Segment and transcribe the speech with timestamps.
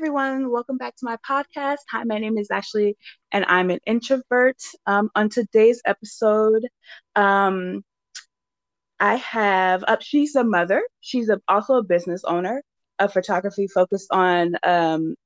[0.00, 0.50] everyone.
[0.50, 1.76] Welcome back to my podcast.
[1.90, 2.96] Hi, my name is Ashley,
[3.32, 4.56] and I'm an introvert.
[4.86, 6.62] Um, on today's episode,
[7.16, 7.84] um,
[8.98, 10.82] I have uh, she's a mother.
[11.00, 12.62] She's a, also a business owner
[12.98, 15.16] of photography focused on um,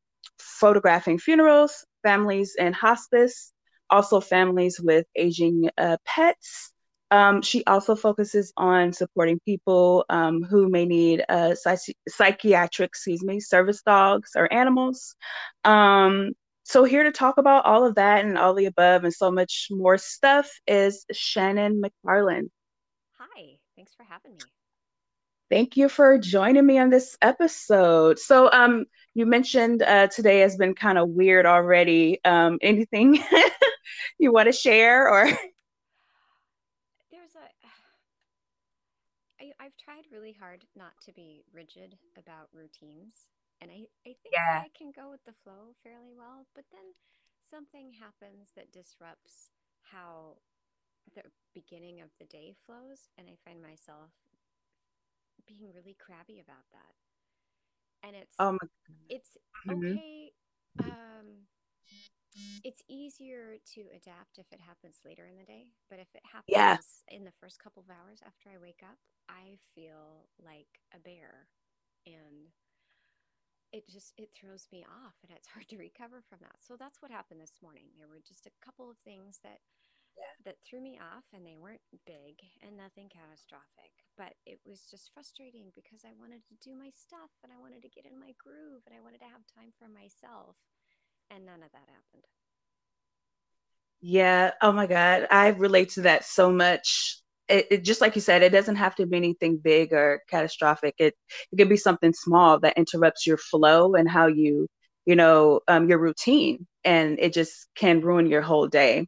[0.41, 3.53] photographing funerals, families in hospice,
[3.91, 6.73] also families with aging uh, pets.
[7.11, 13.23] Um, she also focuses on supporting people um, who may need uh, psych- psychiatric, excuse
[13.23, 15.15] me, service dogs or animals.
[15.65, 16.33] Um,
[16.65, 19.69] so here to talk about all of that and all the above and so much
[19.71, 22.49] more stuff is Shannon McFarlane.
[23.19, 24.39] Hi, thanks for having me.
[25.51, 28.19] Thank you for joining me on this episode.
[28.19, 32.19] So, um, you mentioned uh, today has been kind of weird already.
[32.25, 33.23] Um, anything
[34.19, 35.27] you want to share or?
[35.27, 35.37] There's
[37.37, 37.41] a.
[39.41, 43.29] I, I've tried really hard not to be rigid about routines,
[43.63, 44.59] and I, I think Yeah.
[44.59, 46.47] I can go with the flow fairly well.
[46.55, 46.93] But then
[47.41, 49.49] something happens that disrupts
[49.83, 50.37] how
[51.15, 51.23] the
[51.55, 54.11] beginning of the day flows, and I find myself
[55.47, 56.95] being really crabby about that.
[58.03, 58.59] And it's Oh my
[59.09, 59.99] it's Mhm.
[59.99, 60.33] okay.
[60.81, 61.49] Um,
[62.65, 66.79] it's easier to adapt if it happens later in the day, but if it Yeah.
[66.79, 70.99] happens in the first couple of hours after I wake up, I feel like a
[70.99, 71.49] bear
[72.07, 72.49] and
[73.73, 76.61] it just it throws me off and it's hard to recover from that.
[76.61, 77.91] So that's what happened this morning.
[77.99, 79.61] There were just a couple of things that
[80.17, 80.35] Yeah.
[80.45, 85.11] that threw me off and they weren't big and nothing catastrophic, but it was just
[85.15, 88.35] frustrating because I wanted to do my stuff and I wanted to get in my
[88.37, 90.57] groove and I wanted to have time for myself
[91.31, 92.25] and none of that happened.
[94.01, 94.53] Yeah.
[94.63, 95.27] Oh my God.
[95.31, 97.21] I relate to that so much.
[97.49, 100.95] It, it just like you said, it doesn't have to be anything big or catastrophic.
[100.99, 101.15] It
[101.53, 104.69] it could be something small that interrupts your flow and how you,
[105.07, 109.07] you know, um, your routine, and it just can ruin your whole day.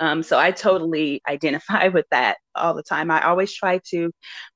[0.00, 3.10] Um, so I totally identify with that all the time.
[3.10, 4.10] I always try to,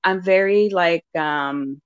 [0.05, 1.81] I'm very like, um,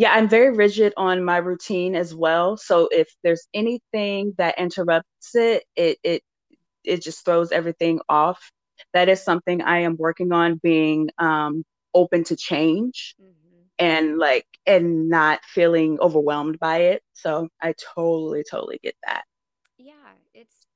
[0.00, 2.56] yeah, I'm very rigid on my routine as well.
[2.58, 6.22] So if there's anything that interrupts it, it it
[6.84, 8.52] it just throws everything off.
[8.94, 14.46] That is something I am working on being um, open to change hmm and like
[14.66, 17.02] and not feeling overwhelmed by it.
[17.14, 19.24] So I totally, totally get that.
[19.78, 20.66] Yeah, it's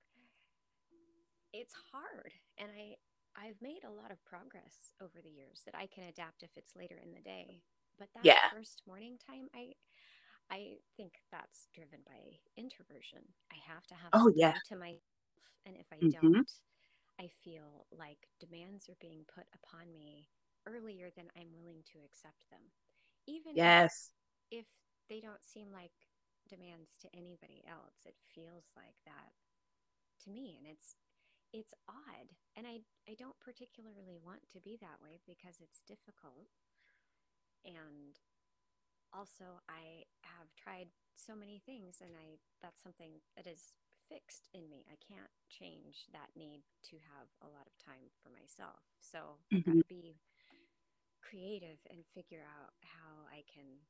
[1.53, 2.97] it's hard and I
[3.37, 6.77] I've made a lot of progress over the years that I can adapt if it's
[6.77, 7.63] later in the day.
[7.99, 8.51] But that Yeah.
[8.51, 9.75] first morning time, I
[10.51, 13.23] I think that's driven by introversion.
[13.53, 14.53] I have to have Oh yeah.
[14.53, 15.03] time to myself,
[15.67, 16.51] and if I hmm don't,
[17.21, 20.29] I feel like demands are being put upon me
[20.67, 22.63] earlier than I'm willing to accept them.
[23.27, 24.11] Even if Yes.
[24.51, 24.67] if
[25.09, 25.93] they don't seem like
[26.49, 29.33] demands to anybody else, it feels like that
[30.25, 30.97] to me, and it's
[31.53, 32.33] it's odd.
[32.57, 36.49] And I I don't particularly want to be that way because it's difficult
[37.65, 38.19] and
[39.13, 43.75] also I have tried so many things and I that's something that is
[44.09, 44.85] fixed in me.
[44.91, 48.85] I can't change that need to have a lot of time for myself.
[49.01, 50.17] So I've got hmm to be
[51.23, 53.83] creative and figure out how I can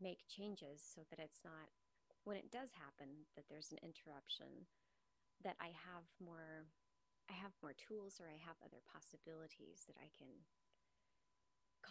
[0.00, 1.70] make changes so that it's not
[2.24, 4.66] when it does happen that there's an interruption
[5.44, 6.66] that I have more
[7.30, 10.28] I have more tools or I have other possibilities that I can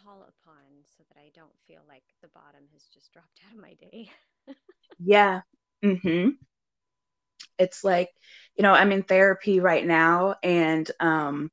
[0.04, 3.60] call upon so that I don't feel like the bottom has just dropped out of
[3.60, 4.10] my day.
[4.98, 5.42] Yeah.
[5.82, 6.30] hmm
[7.58, 8.10] It's like,
[8.56, 11.50] you know, I'm in therapy right now, and um,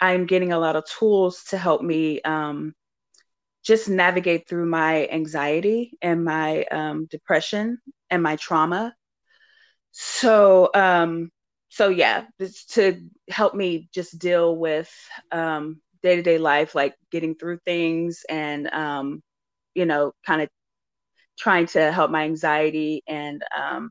[0.00, 2.74] I'm getting a lot of tools to help me um,
[3.64, 7.78] just navigate through my anxiety and my um, depression
[8.10, 8.94] and my trauma.
[9.92, 11.30] So, um,
[11.68, 12.24] so yeah,
[12.70, 14.92] to help me just deal with
[15.32, 19.22] um, day-to-day life, like getting through things and um,
[19.74, 20.48] you know, kind of
[21.38, 23.90] trying to help my anxiety and um,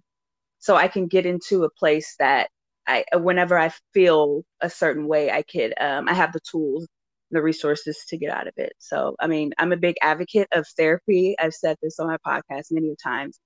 [0.60, 2.50] so I can get into a place that
[2.88, 6.88] I, whenever I feel a certain way, I could, um, I have the tools,
[7.32, 8.74] the resources to get out of it.
[8.80, 11.36] So, I mean, I'm a big advocate of therapy.
[11.40, 13.40] I've said this on my podcast many times.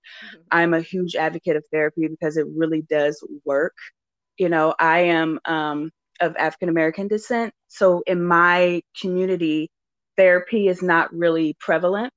[0.52, 3.76] I'm a huge advocate of therapy because it really does work.
[4.38, 5.92] You know, I am um,
[6.24, 7.54] of African American descent.
[7.68, 9.70] So, in my community,
[10.18, 12.12] therapy is not really prevalent.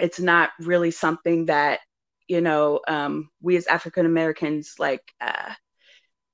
[0.00, 1.80] It's not really something that,
[2.28, 5.54] you know, um, we as African Americans like uh,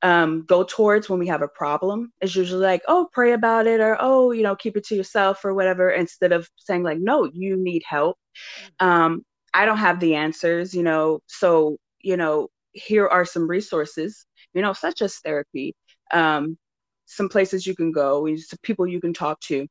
[0.02, 2.12] um, go towards when we have a problem.
[2.20, 5.44] It's usually like, oh, pray about it, or oh, you know, keep it to yourself,
[5.44, 8.16] or whatever, instead of saying like, no, you need help.
[8.58, 9.24] hmm Um,
[9.54, 11.20] I don't have the answers, you know.
[11.26, 15.74] So, you know, here are some resources, you know, such as therapy,
[16.12, 16.58] um,
[17.06, 19.66] some places you can go, some people you can talk to,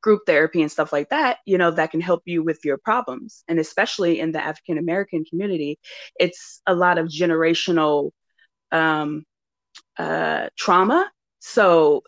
[0.00, 3.44] group therapy and stuff like that, you know, that can help you with your problems.
[3.48, 5.78] And especially in the African American community,
[6.18, 8.10] it's a lot of generational
[8.70, 9.24] um,
[9.96, 11.10] uh, trauma.
[11.40, 12.02] So,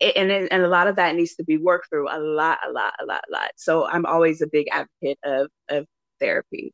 [0.00, 2.94] and and a lot of that needs to be worked through a lot, a lot,
[3.00, 3.50] a lot, a lot.
[3.56, 5.86] So I'm always a big advocate of of
[6.20, 6.72] therapy.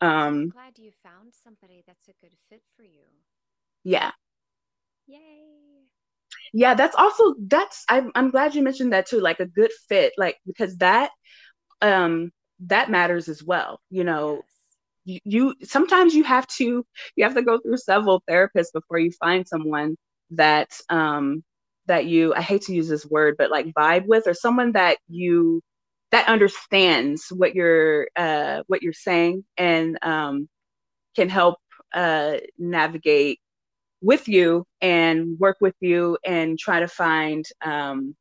[0.00, 3.06] Um, I'm glad you found somebody that's a good fit for you.
[3.84, 4.10] Yeah.
[5.06, 5.86] Yay.
[6.52, 10.12] Yeah, that's also that's I'm I'm glad you mentioned that too, like a good fit,
[10.18, 11.10] like because that
[11.82, 12.32] um
[12.66, 13.80] that matters as well.
[13.90, 14.42] You know,
[15.04, 19.12] you, you sometimes you have to you have to go through several therapists before you
[19.12, 19.96] find someone
[20.32, 21.44] that um
[21.86, 24.98] that you I hate to use this word, but like vibe with or someone that
[25.08, 25.62] you
[26.12, 30.48] that understands what you're uh, what you're saying and um,
[31.16, 31.58] can help
[31.94, 33.40] uh, navigate
[34.06, 38.14] with you and work with you and try to find um,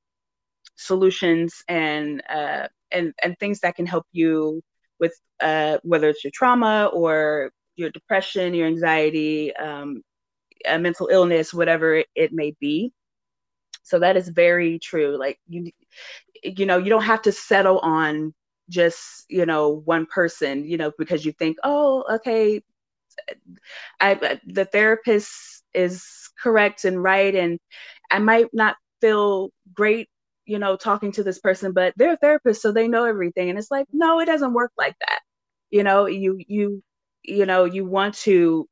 [0.76, 4.62] solutions and uh, and and things that can help you
[5.00, 10.02] with uh, whether it's your trauma or your depression, your anxiety, um,
[10.66, 12.92] a mental illness, whatever it, may be.
[13.84, 15.18] So that is very true.
[15.20, 15.70] Like you,
[16.44, 18.34] you know, you don't have to settle on
[18.70, 22.62] just, you know, one person, you know, because you think, oh, okay,
[24.00, 26.06] I, the therapist is
[26.42, 27.34] correct and right.
[27.36, 27.60] And
[28.12, 30.10] I might not feel great,
[30.46, 33.50] you know, talking to this person, but they're a therapist, so they know everything.
[33.50, 35.20] And it's like, no, it doesn't work like that.
[35.70, 36.84] You know, you, you,
[37.24, 38.68] you know, you want to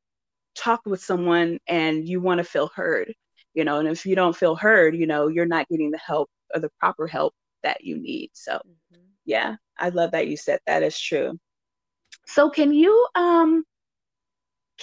[0.55, 3.13] talk with someone and you want to feel heard
[3.53, 6.29] you know and if you don't feel heard you know you're not getting the help
[6.53, 7.33] or the proper help
[7.63, 9.01] that you need so mm-hmm.
[9.25, 11.37] yeah i love that you said that is true
[12.25, 13.63] so can you um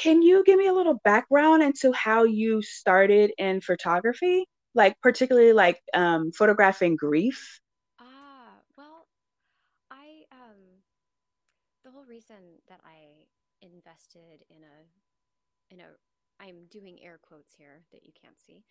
[0.00, 4.46] can you give me a little background into how you started in photography?
[4.74, 7.60] Like particularly like um photographing grief?
[7.98, 9.06] Ah well
[9.90, 10.82] i um
[11.84, 13.26] the whole reason that i
[13.62, 14.76] invested in a
[15.74, 15.88] in a
[16.40, 18.64] I'm doing air quotes here that you can't see,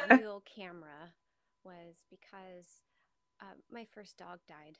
[0.00, 1.14] a real camera
[1.64, 2.82] was because
[3.40, 4.78] uh, my first dog died.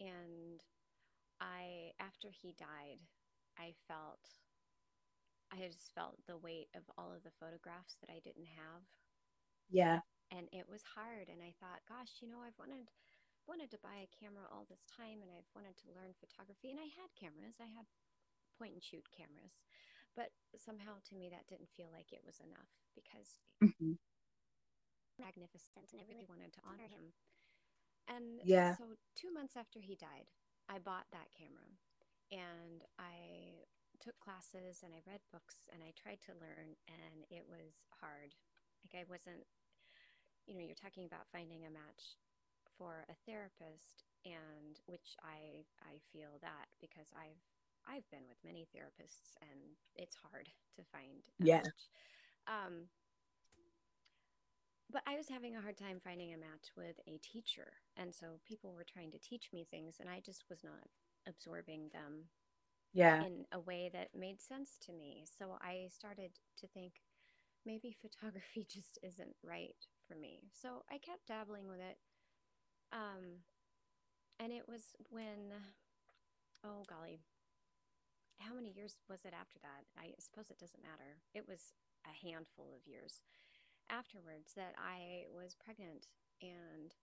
[0.00, 0.62] And
[1.40, 3.00] I, after he died,
[3.58, 4.20] I felt,
[5.52, 8.88] I just felt the weight of all of the photographs that I didn't have.
[9.68, 10.00] Yeah.
[10.32, 11.28] And it was hard.
[11.28, 12.88] And I thought, gosh, you know, I've wanted,
[13.44, 16.72] wanted to buy a camera all this time and I've wanted to learn photography.
[16.72, 17.84] And I had cameras, I had
[18.56, 19.68] point and shoot cameras.
[20.16, 23.96] But somehow to me, that didn't feel like it was enough because mm-hmm.
[25.16, 27.16] magnificent and I really wanted to honor him.
[28.08, 28.76] And yeah.
[28.76, 30.28] so, two months after he died,
[30.68, 31.80] I bought that camera
[32.28, 33.64] and I
[34.02, 38.34] took classes and I read books and I tried to learn, and it was hard.
[38.82, 39.46] Like, I wasn't,
[40.50, 42.18] you know, you're talking about finding a match
[42.74, 47.38] for a therapist, and which I, I feel that because I've
[47.86, 51.26] I've been with many therapists and it's hard to find.
[51.38, 51.62] Yeah.
[52.46, 52.86] Um,
[54.90, 57.72] but I was having a hard time finding a match with a teacher.
[57.96, 60.86] And so people were trying to teach me things and I just was not
[61.26, 62.28] absorbing them
[62.92, 65.24] yeah in a way that made sense to me.
[65.38, 67.02] So I started to think
[67.64, 70.40] maybe photography just isn't right for me.
[70.52, 71.98] So I kept dabbling with it.
[72.92, 73.44] Um,
[74.38, 75.54] and it was when,
[76.64, 77.20] oh golly,
[78.40, 79.86] how many years was it after that?
[79.96, 81.22] I suppose it doesn't matter.
[81.32, 81.72] It was
[82.04, 83.20] a handful of years
[83.90, 86.06] afterwards that I was pregnant,
[86.40, 86.94] and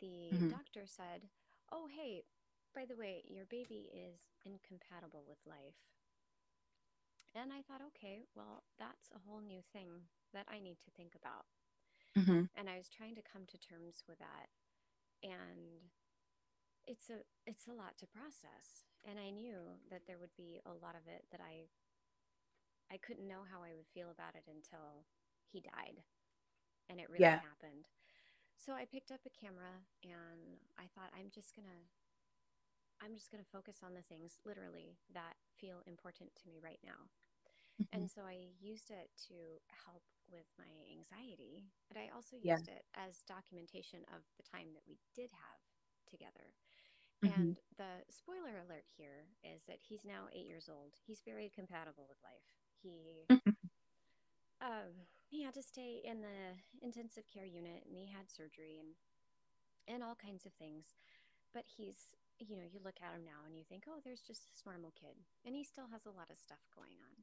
[0.00, 0.48] the mm-hmm.
[0.48, 1.28] doctor said,
[1.72, 2.22] Oh, hey,
[2.76, 5.80] by the way, your baby is incompatible with life.
[7.32, 11.16] And I thought, okay, well, that's a whole new thing that I need to think
[11.16, 11.48] about.
[12.12, 12.52] Mm-hmm.
[12.52, 14.52] And I was trying to come to terms with that.
[15.24, 15.88] And
[16.86, 20.70] it's a it's a lot to process and i knew that there would be a
[20.70, 21.66] lot of it that i
[22.94, 25.02] i couldn't know how i would feel about it until
[25.50, 25.98] he died
[26.86, 27.42] and it really yeah.
[27.42, 27.90] happened
[28.54, 31.90] so i picked up a camera and i thought i'm just gonna
[33.02, 37.08] i'm just gonna focus on the things literally that feel important to me right now
[37.80, 37.90] mm-hmm.
[37.92, 42.80] and so i used it to help with my anxiety but i also used yeah.
[42.80, 45.60] it as documentation of the time that we did have
[46.08, 46.54] together
[47.24, 47.40] Mm-hmm.
[47.40, 50.92] And the spoiler alert here is that he's now eight years old.
[51.06, 52.44] He's very compatible with life.
[52.82, 53.24] He
[54.60, 58.94] um, he had to stay in the intensive care unit, and he had surgery and
[59.88, 60.94] and all kinds of things.
[61.54, 64.48] But he's you know, you look at him now and you think, oh, there's just
[64.48, 65.16] this normal kid.
[65.44, 67.16] And he still has a lot of stuff going on.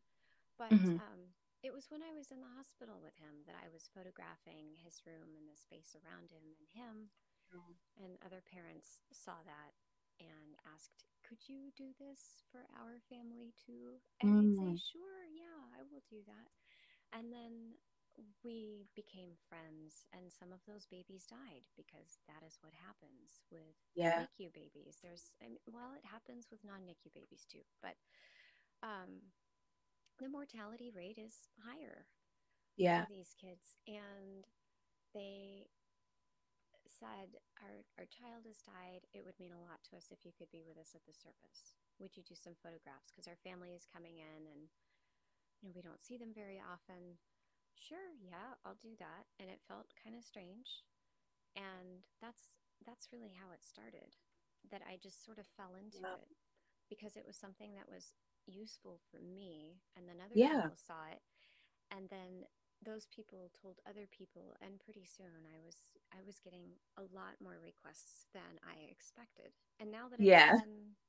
[0.58, 1.02] But mm-hmm.
[1.02, 4.78] um, it was when I was in the hospital with him that I was photographing
[4.82, 6.96] his room and the space around him and him.
[7.54, 7.74] Mm-hmm.
[8.02, 9.74] And other parents saw that
[10.22, 14.02] and asked, could you do this for our family too?
[14.22, 14.38] And mm.
[14.38, 16.50] I'd say, sure, yeah, I will do that.
[17.14, 17.80] And then
[18.46, 23.78] we became friends and some of those babies died because that is what happens with
[23.98, 24.26] yeah.
[24.26, 25.02] NICU babies.
[25.02, 27.98] There's, I mean, well, it happens with non-NICU babies too, but
[28.86, 29.34] um,
[30.22, 32.06] the mortality rate is higher
[32.78, 33.06] yeah.
[33.06, 33.80] for these kids.
[33.90, 34.46] And
[35.16, 35.72] they
[36.86, 39.10] said, our, our child has died.
[39.16, 41.16] It would mean a lot to us if you could be with us at the
[41.16, 41.74] service.
[41.98, 43.10] Would you do some photographs?
[43.10, 44.70] Because our family is coming in and
[45.62, 47.18] you know, we don't see them very often
[47.78, 49.26] sure, yeah, I'll do that.
[49.40, 50.86] And it felt kind of strange.
[51.56, 54.18] And that's that's really how it started.
[54.72, 56.18] That I just sort of fell into yeah.
[56.18, 56.32] it
[56.88, 58.16] because it was something that was
[58.48, 60.68] useful for me and then other yeah.
[60.68, 61.24] people saw it.
[61.92, 62.48] And then
[62.84, 67.40] those people told other people and pretty soon I was I was getting a lot
[67.40, 69.56] more requests than I expected.
[69.80, 70.60] And now that yeah.
[70.60, 71.00] Been,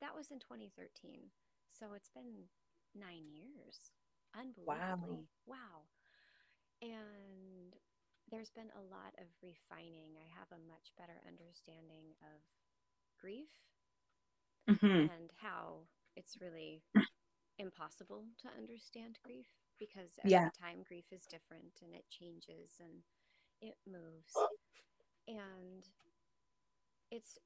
[0.00, 1.32] that was in 2013.
[1.70, 2.50] So it's been
[2.94, 3.94] 9 years.
[4.36, 5.26] Unbelievably.
[5.46, 5.56] Wow.
[5.58, 5.78] wow.
[6.84, 7.72] And
[8.28, 10.20] there's been a lot of refining.
[10.20, 12.44] I have a much better understanding of
[13.16, 13.48] grief
[14.68, 15.08] mm-hmm.
[15.08, 16.84] and how it's really
[17.58, 19.48] impossible to understand grief
[19.80, 20.52] because every yeah.
[20.52, 23.00] time grief is different and it changes and
[23.64, 24.36] it moves.
[25.24, 25.88] And
[27.10, 27.38] it's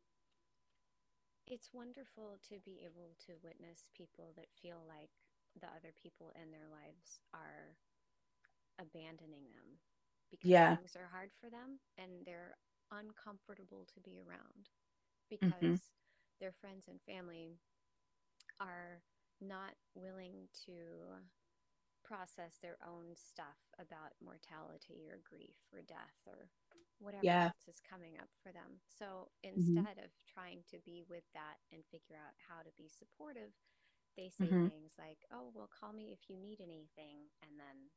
[1.47, 5.15] it's wonderful to be able to witness people that feel like
[5.57, 7.79] the other people in their lives are
[8.81, 9.79] abandoning them
[10.31, 10.77] because yeah.
[10.77, 12.57] things are hard for them and they're
[12.93, 14.71] uncomfortable to be around
[15.29, 15.51] mm-hmm.
[15.51, 16.41] because mm-hmm.
[16.41, 17.59] their friends and family
[18.61, 19.03] are
[19.41, 21.21] not willing to
[22.03, 26.49] process their own stuff about mortality or grief or death or
[26.99, 27.53] whatever yeah.
[27.53, 28.83] else is coming up for them.
[28.89, 29.55] So mm-hmm.
[29.55, 30.09] instead mm-hmm.
[30.09, 33.55] of trying to be with that and figure out how to be supportive,
[34.19, 34.67] they say mm-hmm.
[34.67, 37.95] things like, "Oh, well, call me if you need anything," and then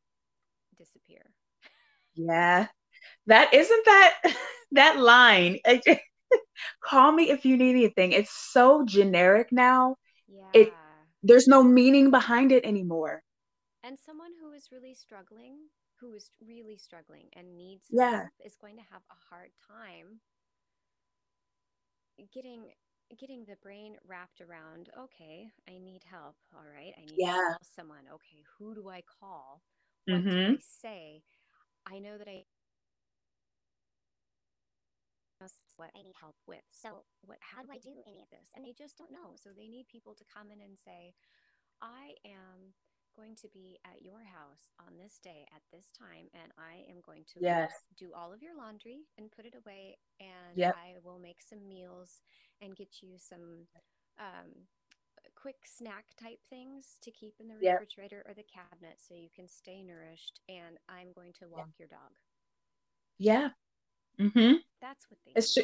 [0.78, 1.22] disappear.
[2.16, 2.68] Yeah.
[3.28, 4.14] That isn't that
[4.72, 5.60] that line.
[6.84, 8.12] Call me if you need anything.
[8.12, 9.96] It's so generic now.
[10.28, 10.50] Yeah.
[10.54, 10.74] It
[11.24, 13.22] there's no meaning behind it anymore.
[13.84, 15.58] And someone who is really struggling,
[16.00, 18.12] who is really struggling and needs yeah.
[18.12, 20.20] help is going to have a hard time
[22.34, 22.66] getting
[23.20, 27.34] getting the brain wrapped around okay i need help all right i need yeah.
[27.34, 29.62] to call someone okay who do i call
[30.06, 30.30] what mm-hmm.
[30.30, 31.22] do I say?
[31.92, 32.44] I know that I
[35.82, 36.62] what I need help with.
[36.70, 38.54] So what how do I do any of this?
[38.54, 39.34] And they just don't know.
[39.34, 41.18] So they need people to come in and say,
[41.82, 42.78] I am
[43.18, 47.04] going to be at your house on this day at this time and I am
[47.04, 47.74] going to yes.
[48.00, 50.78] do all of your laundry and put it away and yep.
[50.80, 52.22] I will make some meals
[52.62, 53.68] and get you some
[54.16, 54.72] um,
[55.42, 58.26] quick snack type things to keep in the refrigerator yep.
[58.28, 60.40] or the cabinet so you can stay nourished.
[60.48, 62.12] And I'm going to walk your dog.
[63.18, 63.50] Yeah.
[64.20, 64.56] Mm-hmm.
[64.82, 65.58] That's what they it's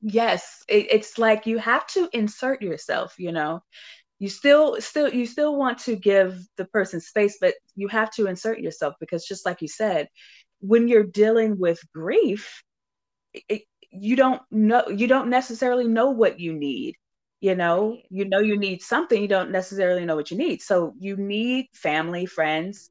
[0.00, 0.62] Yes.
[0.68, 3.60] It, it's like you have to insert yourself, you know.
[4.20, 8.26] You still still you still want to give the person space, but you have to
[8.26, 10.08] insert yourself because just like you said,
[10.60, 12.62] when you're dealing with grief,
[13.48, 16.96] it, you don't know you don't necessarily know what you need
[17.40, 18.04] you know right.
[18.10, 20.62] you know you need something you don't necessarily know what you need.
[20.62, 22.90] So you need family friends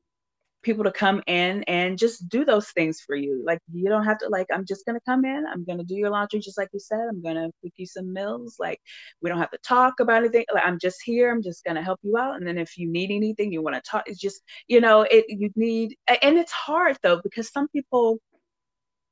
[0.64, 3.42] people to come in and just do those things for you.
[3.46, 5.84] Like you don't have to like i'm just going to come in i'm going to
[5.84, 8.80] do your laundry just like you said i'm going to cook you some meals like
[9.22, 11.82] we don't have to talk about anything like i'm just here i'm just going to
[11.82, 12.36] help you out.
[12.36, 15.26] And then if you need anything you want to talk it's just you know it
[15.30, 18.20] you need and it's hard though because some people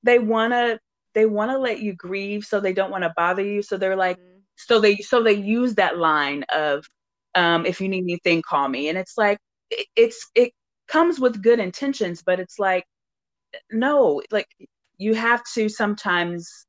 [0.04, 0.80] they want to
[1.14, 3.62] they want to let you grieve so they don't want to bother you.
[3.62, 6.86] So they're like mm-hmm so they so they use that line of
[7.36, 8.90] um, if you need anything call me.
[8.90, 10.52] And it's like it, it's it
[10.88, 12.86] comes with good intentions but it's like
[13.72, 14.48] no like
[14.98, 16.68] you have to sometimes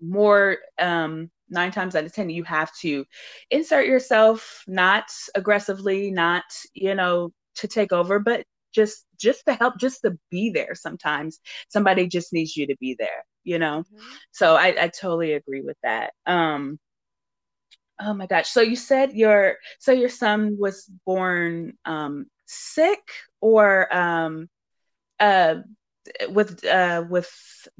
[0.00, 3.04] more um nine times out of ten you have to
[3.50, 5.04] insert yourself not
[5.34, 10.50] aggressively not you know to take over but just just to help just to be
[10.50, 11.40] there sometimes.
[11.68, 14.14] Somebody just needs you to be there you know mm-hmm.
[14.30, 16.78] so I, I totally agree with that um
[18.00, 23.94] oh my gosh so you said your so your son was born um sick or
[23.94, 24.48] um
[25.20, 25.56] uh
[26.30, 27.30] with uh with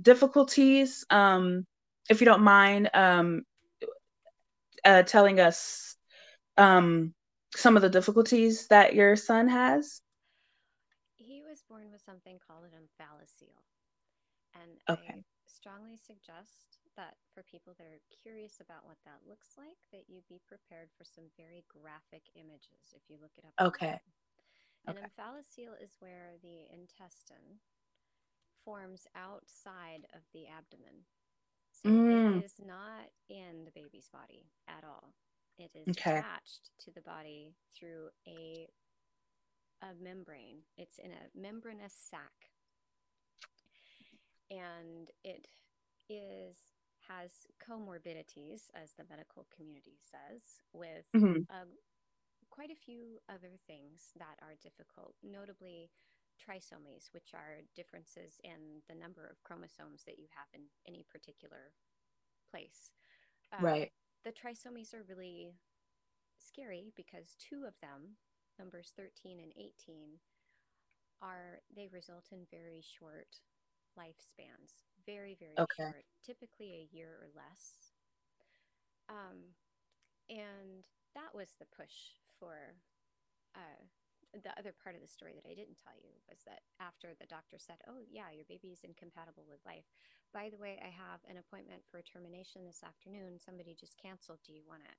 [0.01, 1.67] difficulties um
[2.09, 3.43] if you don't mind um
[4.85, 5.97] uh, telling us
[6.57, 7.15] um,
[7.55, 10.01] some of the difficulties that your son has?
[11.17, 13.63] He was born with something called an omphalocele.
[14.55, 15.15] And Okay.
[15.19, 15.23] I
[15.53, 20.23] strongly suggest that for people that are curious about what that looks like, that you
[20.29, 24.01] be prepared for some very graphic images if you look it up Okay.
[24.01, 24.03] online.
[24.87, 25.09] An Okay.
[25.09, 27.61] omphalocele is where the intestine
[28.65, 31.05] forms outside of the abdomen.
[31.73, 35.15] So Mm, it is not in the baby's body at all.
[35.59, 36.25] It is okay.
[36.25, 38.69] attached to the body through a,
[39.83, 40.63] a membrane.
[40.77, 42.52] It's in a membranous sac
[44.53, 45.49] and it
[46.11, 46.57] is
[47.09, 51.67] has comorbidities, as the medical community says, with hmm uh,
[52.51, 55.91] quite a few other things that are difficult, notably
[56.39, 61.73] trisomies, which are differences in the number of chromosomes that you have in any particular
[62.51, 62.93] place.
[63.53, 63.93] Um, Right.
[64.25, 65.55] the trisomies are really
[66.39, 68.17] scary because two of them,
[68.59, 70.21] numbers 13 and 18,
[71.23, 73.41] are they result in very short
[73.99, 75.93] lifespans, very, very Okay.
[75.93, 77.93] short, typically a year or less.
[79.09, 79.57] Um,
[80.31, 82.77] and that was the push for
[83.57, 83.83] uh,
[84.33, 87.27] the other part of the story that I didn't tell you was that after the
[87.29, 89.89] doctor said, Oh, yeah, your baby is incompatible with life.
[90.33, 93.39] By the way, I have an appointment for a termination this afternoon.
[93.39, 94.41] Somebody just canceled.
[94.47, 94.97] Do you want it?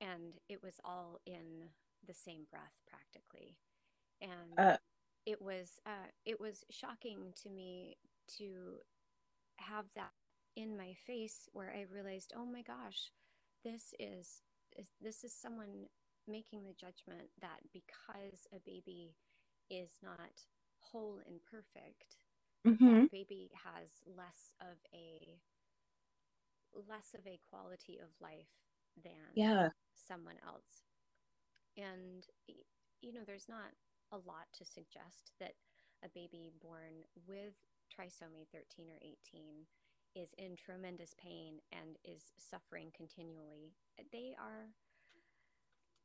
[0.00, 1.70] And it was all in
[2.06, 3.56] the same breath, practically.
[4.20, 4.76] And Uh,
[5.26, 7.96] it was uh, it was shocking to me
[8.38, 8.78] to
[9.58, 10.12] have that
[10.56, 13.12] in my face where I realized, oh my gosh,
[13.64, 14.42] this is,
[14.76, 15.86] is this is someone
[16.28, 19.14] making the judgment that because a baby
[19.70, 20.30] is not
[20.80, 22.16] whole and perfect,
[22.64, 25.40] hmm that baby has less of a
[26.88, 28.50] less of a quality of life
[29.02, 29.70] than Yeah.
[29.94, 30.84] someone else.
[31.76, 32.26] And
[33.00, 33.72] you know, there's not
[34.12, 35.54] a lot to suggest that
[36.04, 37.54] a baby born with
[37.92, 39.66] trisomy 13 or 18
[40.14, 43.72] is in tremendous pain and is suffering continually.
[44.12, 44.68] They are,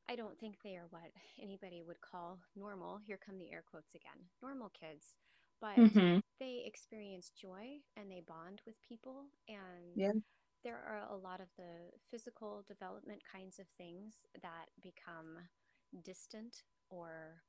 [0.10, 3.00] I don't think they are what anybody would call normal.
[3.06, 5.16] Here come the air quotes again normal kids.
[5.62, 9.26] But hmm they experience joy and they bond with people.
[9.48, 10.12] And Yeah.
[10.64, 15.38] there are a lot of the physical development kinds of things that become
[16.04, 17.44] distant or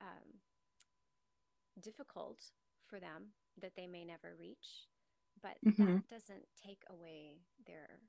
[0.00, 0.40] um,
[1.80, 2.50] difficult
[2.86, 4.88] for them that they may never reach,
[5.42, 8.00] but hmm that doesn't take away their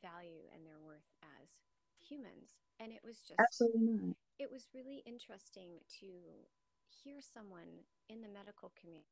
[0.00, 1.08] value and their worth
[1.40, 1.50] as
[2.00, 2.60] humans.
[2.80, 4.16] And it was just, Absolutely not.
[4.38, 6.46] it was really interesting to
[6.88, 9.06] hear someone in the medical community,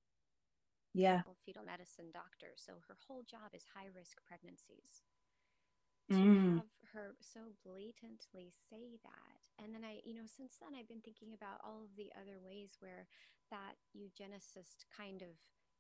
[0.95, 1.23] Yeah.
[1.45, 2.55] fetal medicine doctor.
[2.57, 5.03] So her whole job is high risk pregnancies
[6.09, 9.41] to Mm, have her so blatantly say that.
[9.63, 12.39] And then I, you know, since then I've been thinking about all of the other
[12.43, 13.07] ways where
[13.51, 15.37] that eugenicist kind of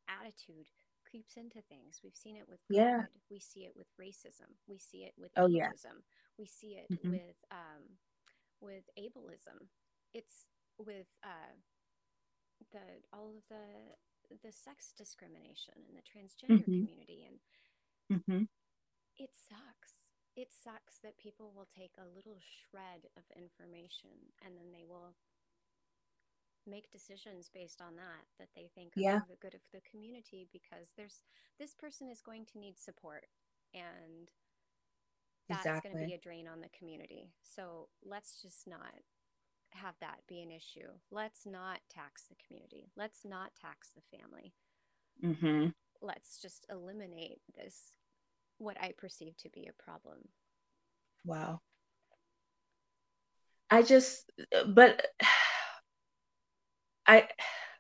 [0.09, 0.69] attitude
[1.09, 2.01] creeps into things.
[2.03, 3.03] We've seen it with yeah.
[3.03, 5.71] COVID, we see it with racism, we see it with Oh, yeah.
[5.73, 6.03] ageism,
[6.39, 7.99] we see it hmm with um,
[8.61, 9.69] with ableism.
[10.15, 10.47] It's
[10.79, 11.55] with uh,
[12.73, 13.97] the all of the
[14.43, 17.41] the sex discrimination and the transgender hmm community and
[18.13, 18.43] mm-hmm.
[19.17, 20.00] it sucks.
[20.41, 25.15] It sucks that people will take a little shred of information and then they will
[26.67, 29.21] make decisions based on that that they think are Yeah.
[29.21, 31.25] for the good of the community because there's
[31.59, 33.27] this person is going to need support
[33.75, 34.31] and
[35.49, 37.33] that's going to be a drain on the community.
[37.43, 38.95] So let's just not
[39.73, 40.89] have that be an issue.
[41.11, 42.91] Let's not tax the community.
[42.97, 44.55] Let's not tax the family.
[45.23, 45.71] hmm
[46.03, 47.97] Let's just eliminate this
[48.61, 50.19] what I perceive to be a problem.
[51.25, 51.61] Wow.
[53.71, 54.31] I just,
[54.67, 55.07] but
[57.07, 57.29] I,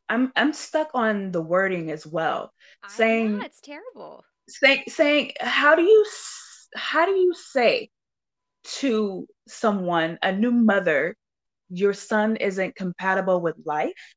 [0.09, 4.25] I'm, I'm stuck on the wording as well, I saying, it's terrible.
[4.49, 6.05] saying, saying, how do you,
[6.75, 7.91] how do you say
[8.65, 11.17] to someone, a new mother,
[11.69, 14.15] your son isn't compatible with life?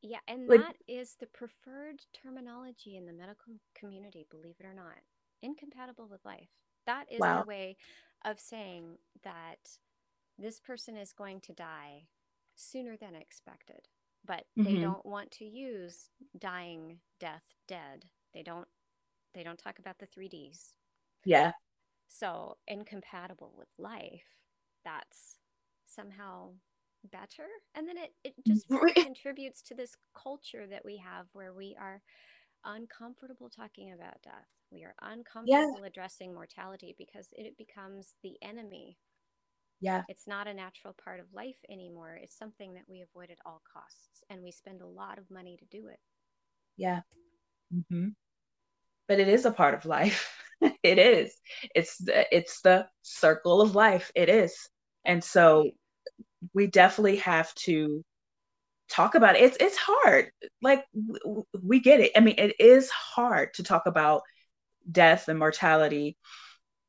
[0.00, 4.74] Yeah, and Like, that is the preferred terminology in the medical community, believe it or
[4.74, 4.98] not.
[5.42, 6.50] Incompatible with life.
[6.86, 7.44] That is wow.
[7.44, 7.76] way
[8.24, 9.78] of saying that
[10.38, 12.08] this person is going to die
[12.54, 13.88] sooner than expected.
[14.24, 18.06] But they hmm don't want to use dying, death, dead.
[18.34, 18.68] They don't
[19.34, 20.74] they don't talk about the 3Ds.
[21.24, 21.52] Yeah.
[22.08, 24.36] So, incompatible with life,
[24.84, 25.38] that's
[25.86, 26.54] somehow
[27.10, 27.46] better.
[27.74, 31.76] And then it, it just further contributes to this culture that we have where we
[31.80, 32.02] are
[32.64, 34.48] uncomfortable talking about death.
[34.70, 34.94] We are
[35.44, 35.66] Yeah.
[35.66, 38.98] uncomfortable addressing mortality because it becomes the enemy.
[39.80, 40.02] Yeah.
[40.08, 42.18] It's not a natural part of life anymore.
[42.20, 45.56] It's something that we avoid at all costs, and we spend a lot of money
[45.56, 46.00] to do it.
[46.76, 47.00] Yeah.
[47.90, 48.08] hmm
[49.08, 50.28] But it is a part of life.
[50.82, 51.34] it is.
[51.74, 54.10] It's the it's the circle of life.
[54.14, 54.68] It is.
[55.04, 55.70] And so.
[56.54, 58.04] We definitely have to
[58.88, 59.42] talk about it.
[59.42, 60.30] It's it's hard.
[60.62, 60.84] Like
[61.62, 62.12] we get it.
[62.16, 64.22] I mean, it is hard to talk about
[64.90, 66.16] death and mortality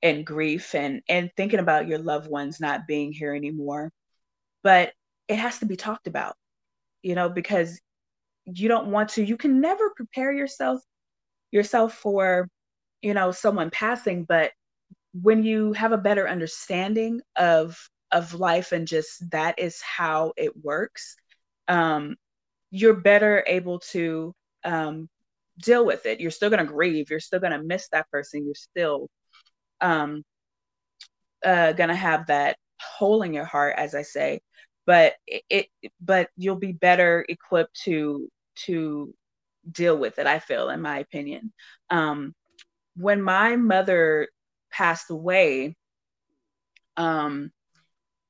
[0.02, 3.92] and grief and and thinking about your loved ones not being here anymore.
[4.64, 4.94] But
[5.28, 6.36] it has to be talked about,
[7.02, 7.80] you know, because
[8.46, 9.24] you don't want to.
[9.24, 10.82] You can never prepare yourself
[11.52, 12.48] yourself for,
[13.02, 14.52] you know, someone passing, but
[15.14, 17.78] when you have a better understanding of
[18.12, 21.15] of life and just that is how it works,
[21.67, 22.15] um,
[22.72, 25.10] you're better able to um,
[25.60, 26.19] deal with it.
[26.19, 27.10] You're still going to grieve.
[27.10, 28.45] You're still going to miss that person.
[28.45, 29.10] You're still
[29.82, 30.24] um,
[31.45, 34.41] uh, going to have that hole in your heart, as I say.
[34.86, 35.67] But it,
[36.02, 38.28] but you'll be better equipped to
[38.65, 39.13] to
[39.72, 40.26] deal with it.
[40.26, 41.54] I feel, in my opinion.
[41.89, 42.34] Um,
[42.95, 44.30] when my mother
[44.72, 45.76] passed away,
[46.98, 47.52] um,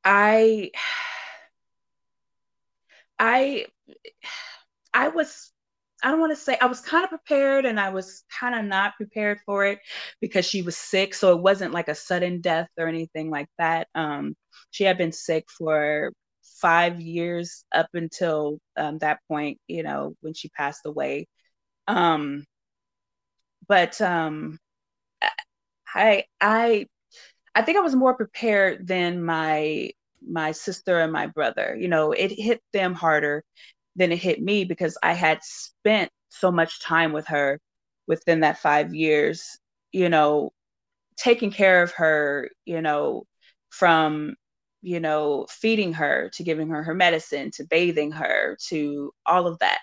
[0.03, 0.71] I
[3.19, 3.65] I
[4.93, 5.51] I was
[6.03, 8.63] I don't want to say I was kind of prepared and I was kind of
[8.65, 9.79] not prepared for it
[10.21, 11.13] because she was sick.
[11.13, 13.87] So it wasn't like a sudden death or anything like that.
[13.95, 14.35] Um,
[14.71, 16.13] she had been sick for
[16.61, 21.27] five years up until um, that point, you know, when she passed away.
[21.87, 22.45] Um,
[23.67, 24.59] but um,
[25.95, 26.87] I I
[27.55, 29.91] I think I was more prepared than my
[30.27, 31.75] my sister and my brother.
[31.79, 33.43] You know, it hit them harder
[33.95, 37.59] than it hit me because I had spent so much time with her
[38.07, 39.57] within that five years,
[39.91, 40.51] you know,
[41.17, 43.25] taking care of her, you know,
[43.69, 44.35] from,
[44.81, 49.59] you know, feeding her to giving her her medicine to bathing her to all of
[49.59, 49.79] that.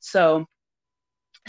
[0.00, 0.46] So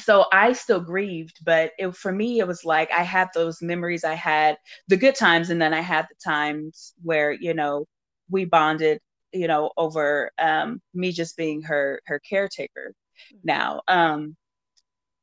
[0.01, 4.03] so I still grieved, but it, for me, it was like I had those memories.
[4.03, 7.85] I had the good times, and then I had the times where you know
[8.29, 8.99] we bonded,
[9.33, 12.93] you know, over um, me just being her her caretaker
[13.31, 13.81] hmm now.
[13.87, 14.35] Um,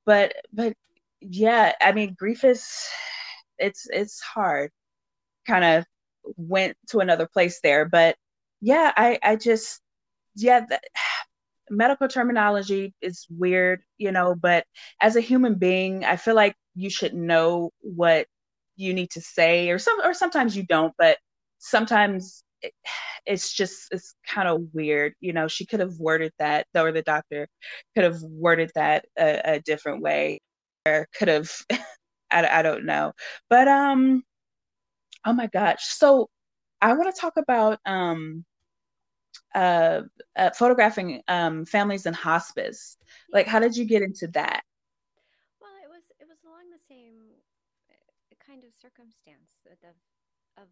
[0.07, 0.75] but but
[1.21, 2.67] yeah, I mean, grief is
[3.59, 4.71] it's it's hard.
[5.47, 5.87] Kind of
[6.37, 8.17] went to another place there, but
[8.61, 9.81] yeah, I I just
[10.37, 10.85] yeah, that,
[11.71, 14.65] medical terminology is weird, you know, but
[15.01, 18.27] as a human being, I feel like you should know what
[18.77, 21.19] you need to say or some or sometimes you don't, but
[21.59, 22.73] sometimes it,
[23.27, 25.49] it's just it's kind of weird, you know.
[25.49, 27.49] She could have worded that, or the doctor
[27.95, 30.41] could have worded that a, a different way,
[30.87, 31.51] or could have
[32.31, 33.13] I, I don't know.
[33.51, 34.23] But um
[35.25, 35.85] oh my gosh.
[35.87, 36.29] So
[36.81, 38.45] I want to talk about um
[39.55, 40.03] uh,
[40.37, 42.97] uh photographing um families in hospice.
[43.33, 44.63] Like how did you get into that?
[45.61, 47.43] Well, it was it was along the same
[47.91, 49.97] uh, kind of circumstance of
[50.57, 50.69] of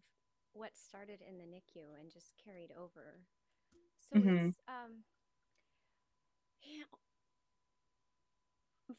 [0.53, 3.21] what started in the NICU and just carried over.
[3.99, 5.03] So hmm it's um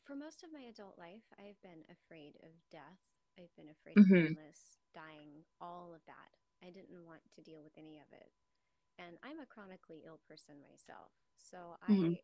[0.04, 3.00] for most of my adult life, I've been afraid of death.
[3.38, 6.30] I've been afraid of hmm illness, dying, all of that.
[6.62, 8.30] I didn't want to deal with any of it.
[8.98, 11.12] And I'm a chronically ill person myself.
[11.36, 12.20] So hmm I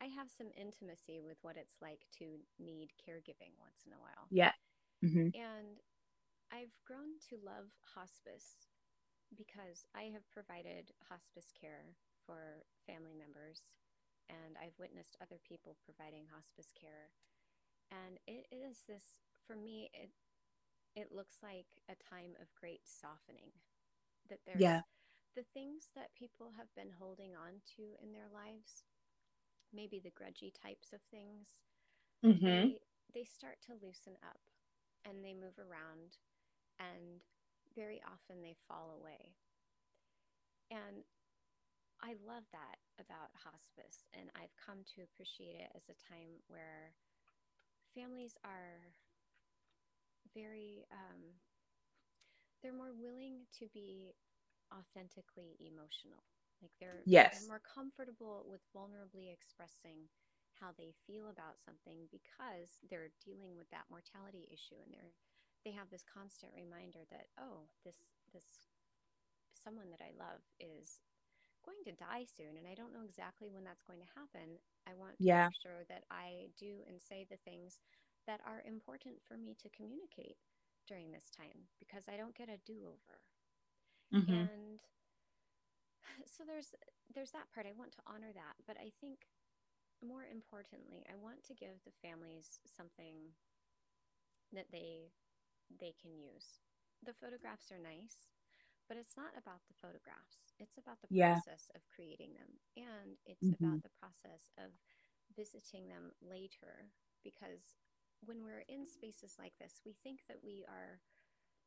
[0.00, 4.30] I have some intimacy with what it's like to need caregiving once in a while.
[4.30, 4.52] Yeah.
[5.02, 5.80] hmm And
[6.52, 8.68] I've grown to love hospice
[9.36, 11.96] because I have provided hospice care
[12.26, 13.60] for family members
[14.28, 17.12] and I've witnessed other people providing hospice care.
[17.90, 20.10] And it is this, for me, it,
[20.96, 23.52] it looks like a time of great softening.
[24.28, 24.82] That there's Yeah.
[25.38, 28.82] The things that people have been holding on to in their lives,
[29.72, 31.62] maybe the grudgy types of things,
[32.22, 32.80] hmm they
[33.14, 34.40] they start to loosen up
[35.04, 36.18] and they move around
[36.78, 37.22] and
[37.74, 39.34] very often they fall away.
[40.70, 41.04] And
[42.02, 46.94] I love that about hospice and I've come to appreciate it as a time where
[47.94, 48.94] families are
[50.34, 51.38] very um,
[52.62, 54.12] they're more willing to be
[54.72, 56.24] authentically emotional.
[56.62, 57.30] Like they're yes.
[57.30, 60.10] they're more comfortable with vulnerably expressing
[60.60, 65.14] how they feel about something because they're dealing with that mortality issue and they're
[65.64, 68.66] they have this constant reminder that oh this this
[69.54, 71.00] someone that I love is
[71.64, 74.94] going to die soon and I don't know exactly when that's going to happen, I
[74.94, 75.36] want to Yeah.
[75.36, 77.80] make sure that I do and say the things
[78.26, 80.38] that are important for me to communicate
[80.86, 83.20] during this time because I don't get a do-over.
[84.12, 84.48] Mhm.
[84.54, 84.80] And
[86.26, 86.74] so there's
[87.14, 87.66] there's that part.
[87.66, 89.26] I want to honor that, but I think
[90.02, 93.34] more importantly, I want to give the families something
[94.52, 95.12] that they
[95.68, 96.60] they can use.
[97.04, 98.28] The photographs are nice,
[98.88, 100.52] but it's not about the photographs.
[100.58, 101.40] It's about the Yeah.
[101.40, 103.52] process of creating them and it's Mhm.
[103.52, 104.72] about the process of
[105.36, 106.90] visiting them later
[107.24, 107.76] because
[108.24, 111.00] when we're in spaces like this, we think that we are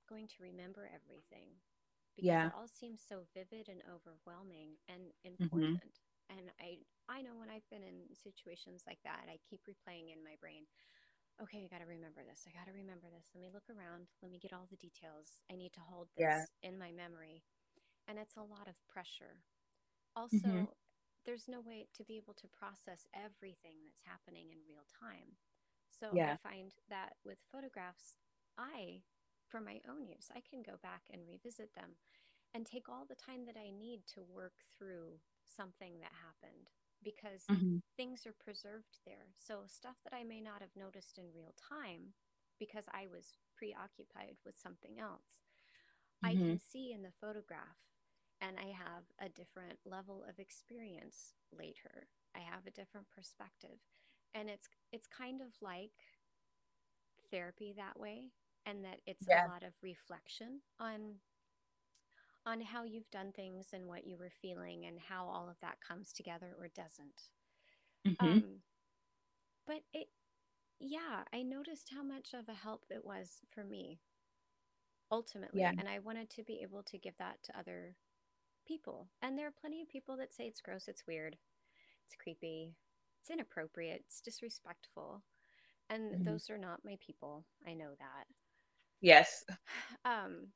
[0.09, 1.61] going to remember everything
[2.15, 2.43] because Yeah.
[2.43, 5.81] it all seems so vivid and overwhelming and Mhm.
[5.81, 5.99] important.
[6.29, 10.23] And I I know when I've been in situations like that, I keep replaying in
[10.23, 10.65] my brain,
[11.41, 12.45] okay, I got to remember this.
[12.47, 13.29] I got to remember this.
[13.33, 14.07] Let me look around.
[14.21, 15.41] Let me get all the details.
[15.51, 16.45] I need to hold Yeah.
[16.45, 17.43] this in my memory.
[18.07, 19.43] And it's a lot of pressure.
[20.31, 20.65] Mhm.
[20.65, 20.75] Also,
[21.25, 25.37] there's no way to be able to process everything that's happening in real time.
[25.89, 28.17] So I find that with photographs,
[28.57, 29.03] I,
[29.51, 31.97] for my own use, I can go back and revisit them
[32.53, 36.69] and take all the time that I need to work through something that happened
[37.03, 37.81] because Mhm.
[37.97, 39.27] things are preserved there.
[39.35, 42.13] So, stuff that I may not have noticed in real time
[42.59, 45.39] because I was preoccupied with something else,
[46.23, 47.77] I can see in the photograph
[48.41, 52.07] and I have a different level of experience later.
[52.35, 53.79] I have a different perspective.
[54.33, 55.91] And it's it's kind of like
[57.31, 58.25] therapy that way
[58.65, 61.19] and that it's a lot of reflection on
[62.45, 65.79] on how you've done things and what you were feeling and how all of that
[65.81, 67.29] comes together or doesn't.
[68.05, 68.41] Mhm.
[68.41, 68.63] Um,
[69.65, 70.09] but it,
[70.79, 74.01] yeah, I noticed how much of a help it was for me
[75.11, 75.73] ultimately Yeah.
[75.77, 77.95] And I wanted to be able to give that to other
[78.67, 79.09] people.
[79.21, 81.37] And there are plenty of people that say it's gross, it's weird,
[82.05, 82.77] it's creepy,
[83.19, 85.23] it's inappropriate, it's disrespectful.
[85.89, 86.25] And Mhm.
[86.25, 87.45] those are not my people.
[87.67, 88.25] I know that.
[89.01, 89.43] Yes.
[90.05, 90.51] Um,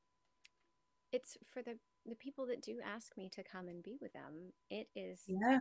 [1.12, 4.52] it's for the the people that do ask me to come and be with them.
[4.70, 5.60] It is Yeah.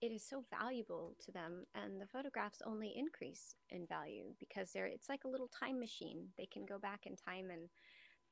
[0.00, 4.86] it is so valuable to them and the photographs only increase in value because they're
[4.86, 7.68] it's like a little time machine they can go back in time and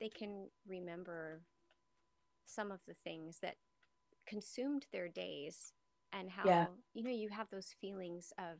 [0.00, 1.42] they can remember
[2.44, 3.56] some of the things that
[4.26, 5.72] consumed their days
[6.12, 6.66] and Yeah.
[6.70, 8.58] how you know you have those feelings of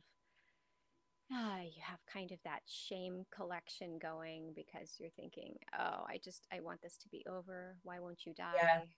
[1.31, 6.47] ah, you have kind of that shame collection going because you're thinking oh i just
[6.51, 8.81] i want this to be over why won't you Yeah.
[8.81, 8.95] die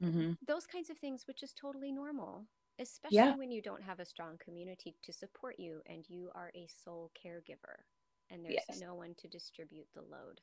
[0.00, 0.36] Mhm.
[0.46, 3.36] those kinds of things, which is totally normal, especially Yeah.
[3.36, 7.10] when you don't have a strong community to support you and you are a sole
[7.14, 7.84] caregiver
[8.30, 8.72] and there's Yes.
[8.72, 10.40] no one to distribute the load.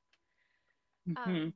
[1.05, 1.15] Mhm.
[1.15, 1.53] Um,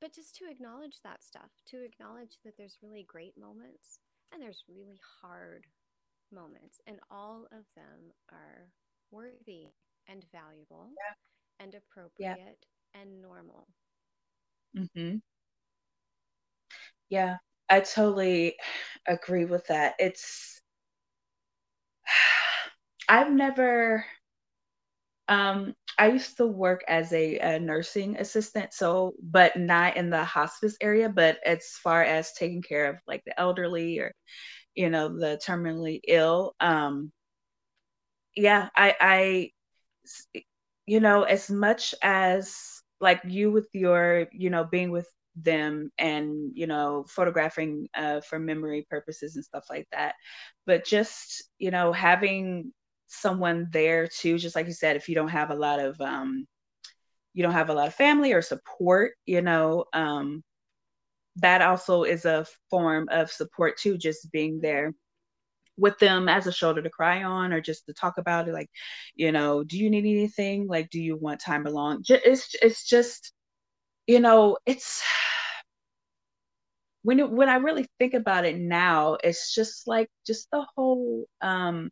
[0.00, 4.00] but just to acknowledge that stuff, to acknowledge that there's really great moments
[4.32, 5.68] and there's really hard
[6.34, 8.72] moments, and all of them are
[9.10, 9.72] worthy
[10.08, 11.14] and valuable Yeah.
[11.60, 11.74] and
[12.18, 12.36] Yeah.
[12.36, 13.68] appropriate and normal.
[14.74, 15.20] Mhm.
[17.08, 17.38] Yeah.
[17.68, 18.56] I totally
[19.06, 19.94] agree with that.
[19.98, 20.60] It's
[23.08, 24.04] I've never
[25.28, 30.24] um I used to work as a, a nursing assistant, so but not in the
[30.24, 34.12] hospice area, but as far as taking care of like the elderly or
[34.74, 36.54] you know the terminally ill.
[36.60, 37.12] Um
[38.36, 39.50] yeah, I, I,
[40.86, 42.56] you know, as much as
[43.00, 48.38] like you with your, you know, being with them and, you know, photographing uh, for
[48.38, 50.14] memory purposes and stuff like that.
[50.66, 52.72] But just, you know, having
[53.14, 56.46] someone there too, just like you said, if you don't have a lot of, um,
[57.34, 60.42] you don't have a lot of family or support, you know, um,
[61.36, 64.94] that also is a form of support too, just being there
[65.76, 68.70] with them as a shoulder to cry on or just to talk about it like
[69.16, 70.68] you know do you need anything?
[70.68, 72.02] Like do you want time alone?
[72.08, 73.32] It's it's just
[74.06, 75.02] you know it's
[77.02, 81.26] when it, when i really think about it now it's just like just the whole
[81.42, 81.90] um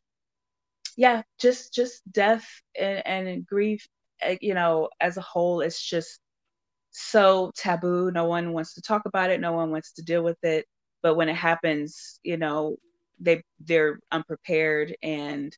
[0.96, 2.46] yeah just just death
[2.78, 3.86] and, and grief
[4.26, 6.20] uh, you know as a whole it's just
[6.90, 10.38] so taboo no one wants to talk about it no one wants to deal with
[10.44, 10.66] it
[11.02, 12.76] but when it happens you know
[13.20, 15.56] they they're unprepared and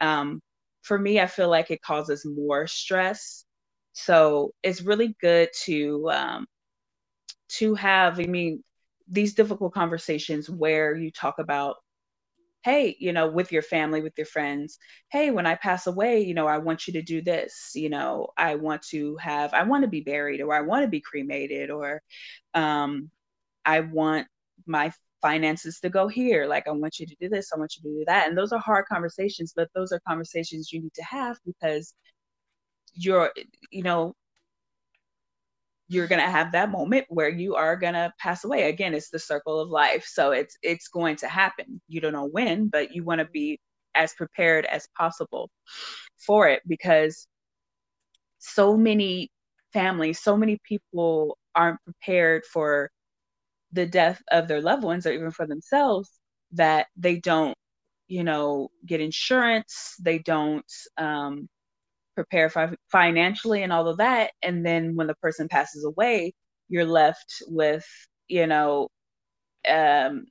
[0.00, 0.42] Um,
[0.82, 3.44] for me, I feel like it causes more stress.
[3.94, 6.46] So it's really good to um,
[7.48, 8.20] to have.
[8.20, 8.62] I mean,
[9.08, 11.76] these difficult conversations where you talk about,
[12.62, 14.78] hey, you know, with your family, with your friends,
[15.10, 17.72] hey, when I pass away, you know, I want you to do this.
[17.74, 20.88] You know, I want to have, I want to be buried, or I want to
[20.88, 22.02] be cremated, or
[22.54, 23.10] um,
[23.64, 24.26] I want
[24.66, 24.92] my
[25.22, 27.98] finances to go here like i want you to do this i want you to
[27.98, 31.36] do that and those are hard conversations but those are conversations you need to have
[31.44, 31.94] because
[32.94, 33.30] you're
[33.70, 34.14] you know
[35.90, 38.68] you're going to have that moment where you are going to pass away.
[38.70, 41.80] Again it's the circle of life so it's it's going to happen.
[41.88, 43.58] You don't know when but you want to be
[43.96, 45.50] as prepared as possible
[46.16, 47.26] for it because
[48.38, 49.30] so many
[49.72, 52.90] families so many people aren't prepared for
[53.72, 56.10] the death of their loved ones or even for themselves
[56.52, 57.56] that they don't
[58.08, 61.48] you know get insurance they don't um,
[62.24, 66.32] prepare fi- financially and all of that and then when the person passes away
[66.68, 67.86] you're left with
[68.28, 68.88] you know
[69.68, 70.26] um,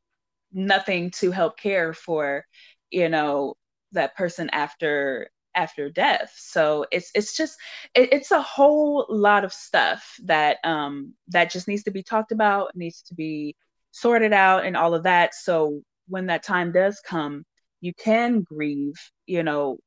[0.51, 2.45] nothing to help care for
[2.89, 3.55] you know
[3.91, 6.33] that person after after death.
[6.37, 7.57] So it's it's just
[7.95, 12.31] it, it's a whole lot of stuff that um that just needs to be talked
[12.31, 13.55] about needs to be
[13.91, 15.35] sorted out and all of that.
[15.35, 17.43] So when that time does come
[17.81, 18.95] you can grieve
[19.27, 19.77] you know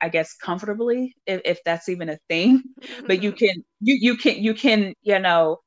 [0.00, 2.62] I guess comfortably, if, if that's even a thing.
[3.06, 5.58] but you can you you can you can, you know,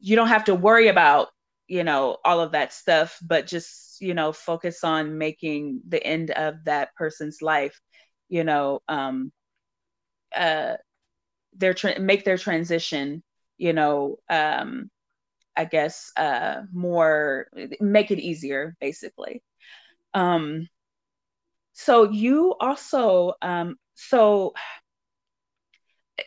[0.00, 1.28] you don't have to worry about,
[1.68, 6.30] you know, all of that stuff, but just, you know, focus on making the end
[6.30, 7.80] of that person's life,
[8.28, 9.32] you know, um
[10.34, 10.74] uh
[11.56, 13.22] their tra- make their transition,
[13.58, 14.90] you know, um
[15.56, 17.48] I guess uh more
[17.80, 19.42] make it easier basically.
[20.14, 20.68] Um
[21.74, 24.54] so you also um, so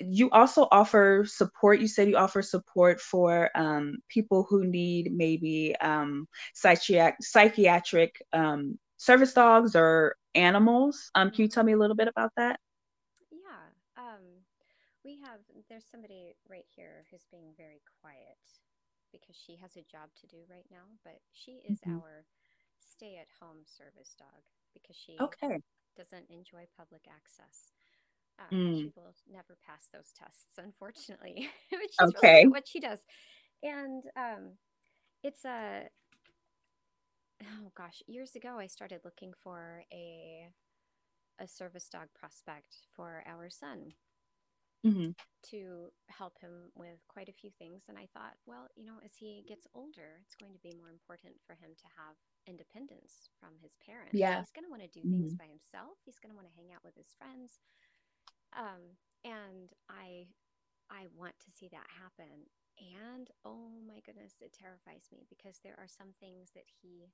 [0.01, 1.79] you also offer support.
[1.79, 8.79] You said you offer support for um, people who need maybe um, psychiatric psychiatric um,
[8.97, 11.12] service dogs or animals.
[11.15, 12.60] Um, can you tell me a little bit about that?
[13.31, 13.73] Yeah.
[13.97, 14.45] Um,
[15.03, 18.39] we have, there's somebody right here who's being very quiet
[19.12, 22.01] because she has a job to do right now, but she is Mhm.
[22.01, 22.25] our
[22.79, 24.43] stay at home service dog
[24.81, 25.61] because she Okay.
[25.97, 27.71] doesn't enjoy public access.
[28.39, 28.89] Um, Mm.
[28.89, 32.45] she will never pass those tests, unfortunately, really good Okay.
[32.45, 33.01] at what she does.
[33.63, 34.57] And um,
[35.23, 35.89] it's a,
[37.43, 40.51] oh gosh, years ago, I started looking for a,
[41.39, 43.93] a service dog prospect for our son
[44.83, 45.11] hmm
[45.43, 47.83] to help him with quite a few things.
[47.87, 50.89] And I thought, well, you know, as he gets older, it's going to be more
[50.89, 52.15] important for him to have
[52.47, 54.27] independence from his parents.
[54.27, 54.36] Yeah.
[54.36, 55.99] He's going to want to do things hmm by himself.
[56.05, 57.60] He's going to want to hang out with his friends.
[58.55, 60.27] Um, and I,
[60.89, 62.47] I want to see that happen.
[62.79, 67.12] And oh my goodness, it terrifies me because there are some things that he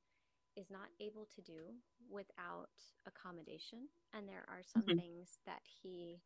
[0.55, 1.75] is not able to do
[2.09, 2.73] without
[3.07, 3.89] accommodation.
[4.13, 6.21] And there are some hmm things that he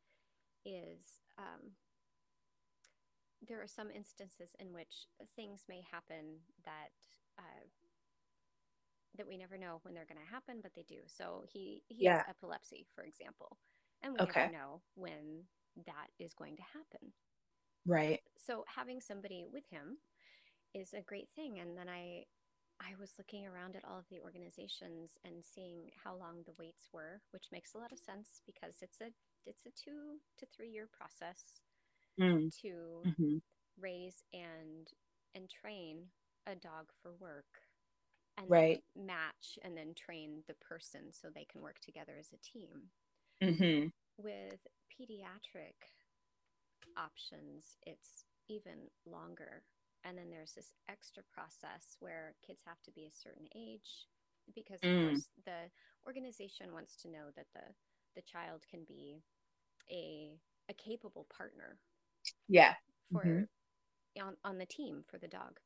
[0.66, 1.74] is um,
[3.48, 6.94] there are some instances in which things may happen that
[7.38, 7.64] uh,
[9.18, 11.02] that we never know when they're going to happen, but they do.
[11.08, 13.58] So he he has epilepsy, for example,
[14.02, 14.50] and we never Okay.
[14.50, 15.46] know when
[15.86, 17.14] that is going to happen.
[17.86, 18.22] Right.
[18.38, 19.98] So having somebody with him
[20.74, 21.60] is a great thing.
[21.60, 22.26] And then I
[22.82, 26.90] I was looking around at all of the organizations and seeing how long the waits
[26.94, 29.12] were, which makes a lot of sense because it's a
[29.46, 31.62] it's a two to three year process
[32.20, 32.52] Mm.
[32.62, 33.38] to hmm
[33.80, 34.90] raise and
[35.36, 36.08] and train
[36.48, 37.67] a dog for work
[38.38, 38.84] and Right.
[38.96, 42.92] match and then train the person so they can work together as a team.
[43.42, 45.94] hmm With pediatric
[46.96, 49.64] options, it's even longer.
[50.04, 54.08] And then there's this extra process where kids have to be a certain age
[54.56, 54.96] because of Mm.
[54.96, 55.70] course the
[56.06, 57.74] organization wants to know that the
[58.16, 59.22] the child can be
[59.92, 61.80] a a capable partner
[62.48, 62.76] Yeah.
[63.12, 63.48] for
[64.22, 65.60] on, on the team for the dog.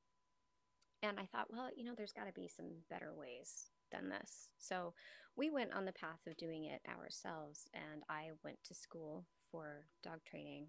[1.04, 4.50] And I thought, well, you know, there's got to be some better ways than this.
[4.58, 4.94] So
[5.36, 7.70] we went on the path of doing it ourselves.
[7.74, 10.68] And I went to school for dog training.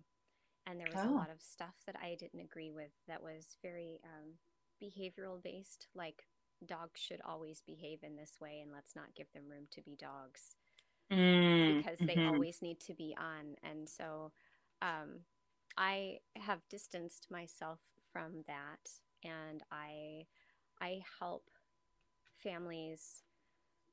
[0.66, 1.16] And there was a Oh.
[1.16, 4.35] lot of stuff that I didn't agree with that was very um,
[4.83, 6.24] behavioral based, like
[6.66, 9.96] dogs should always behave in this way and let's not give them room to be
[9.96, 10.56] dogs
[11.10, 11.83] Mm.
[11.83, 13.56] because they hmm always need to be on.
[13.62, 14.33] And so
[14.80, 15.20] um,
[15.76, 17.80] I have distanced myself
[18.12, 18.90] from that,
[19.25, 20.27] and I
[20.81, 21.50] I help
[22.38, 23.23] families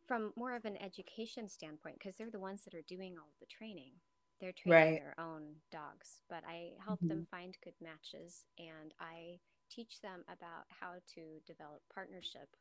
[0.07, 3.45] from more of an education standpoint because they're the ones that are doing all the
[3.47, 3.93] training.
[4.41, 4.95] They're training Right.
[4.95, 10.23] their own dogs, but I help hmm them find good matches and I teach them
[10.29, 12.55] about how to develop partnership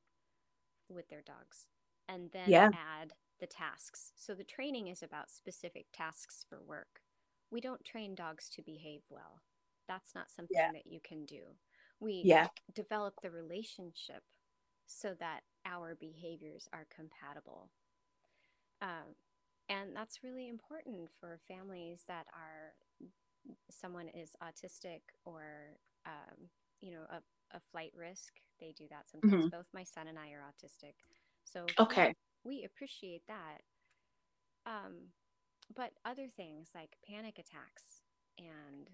[0.89, 1.69] with their dogs
[2.09, 2.73] and then Yeah.
[2.73, 4.13] add the tasks.
[4.17, 7.01] So the training is about specific tasks for work.
[7.51, 9.43] We don't train dogs to behave well.
[9.87, 10.71] That's not Yeah.
[10.71, 11.57] something that you can do.
[12.01, 12.49] We Yeah.
[12.73, 14.23] develop the relationship
[14.87, 17.71] so that our behaviors are compatible.
[18.81, 19.17] Um,
[19.69, 22.75] and that's really important for families that are
[23.71, 25.77] someone is autistic or
[26.07, 26.49] um,
[26.81, 29.49] you know a, a flight risk they do that sometimes mm-hmm.
[29.49, 30.95] both my son and i are autistic
[31.45, 33.59] so okay we, we appreciate that
[34.67, 35.09] um,
[35.75, 38.03] but other things like panic attacks
[38.39, 38.91] and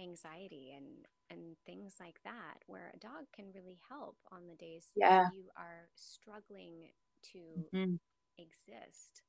[0.00, 4.86] anxiety and and things like that where a dog can really help on the days
[4.96, 5.28] yeah.
[5.32, 6.88] you are struggling
[7.22, 7.38] to
[7.74, 7.94] mm-hmm.
[8.38, 9.22] exist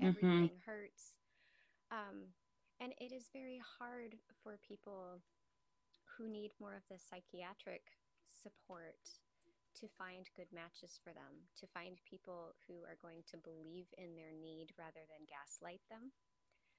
[0.00, 0.08] mm-hmm.
[0.08, 0.70] everything mm-hmm.
[0.70, 1.12] hurts
[1.90, 2.32] um,
[2.80, 5.20] and it is very hard for people
[6.16, 7.82] who need more of the psychiatric
[8.26, 8.98] support
[9.80, 14.14] to find good matches for them, to find people who are going to believe in
[14.14, 16.14] their need rather than gaslight them.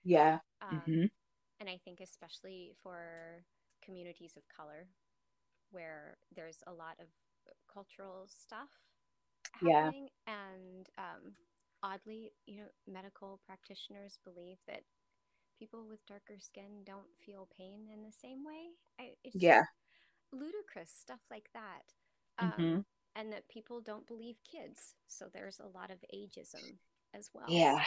[0.03, 0.39] Yeah.
[0.61, 1.05] Um, mm-hmm.
[1.59, 3.43] And I think, especially for
[3.83, 4.87] communities of color,
[5.71, 7.07] where there's a lot of
[7.71, 8.69] cultural stuff
[9.53, 10.09] happening.
[10.27, 10.33] Yeah.
[10.33, 11.33] And um,
[11.83, 14.81] oddly, you know, medical practitioners believe that
[15.57, 18.71] people with darker skin don't feel pain in the same way.
[18.99, 19.63] I, it's yeah.
[20.33, 21.83] ludicrous stuff like that.
[22.37, 22.79] Um, mm-hmm.
[23.17, 24.95] And that people don't believe kids.
[25.07, 26.79] So there's a lot of ageism
[27.13, 27.45] as well.
[27.47, 27.81] Yeah.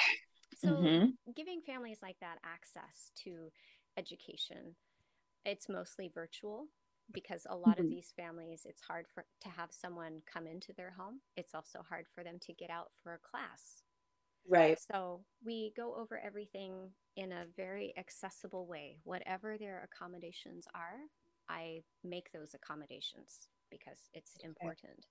[0.57, 1.32] So mm-hmm.
[1.36, 3.51] giving families like that access to
[3.96, 4.74] education,
[5.44, 6.66] it's mostly virtual
[7.12, 7.84] because a lot mm-hmm.
[7.84, 11.78] of these families it's hard for to have someone come into their home it's also
[11.88, 13.82] hard for them to get out for a class
[14.49, 14.78] Right.
[14.90, 18.96] So we go over everything in a very accessible way.
[19.05, 21.01] Whatever their accommodations are,
[21.51, 25.07] I make those accommodations because it's important.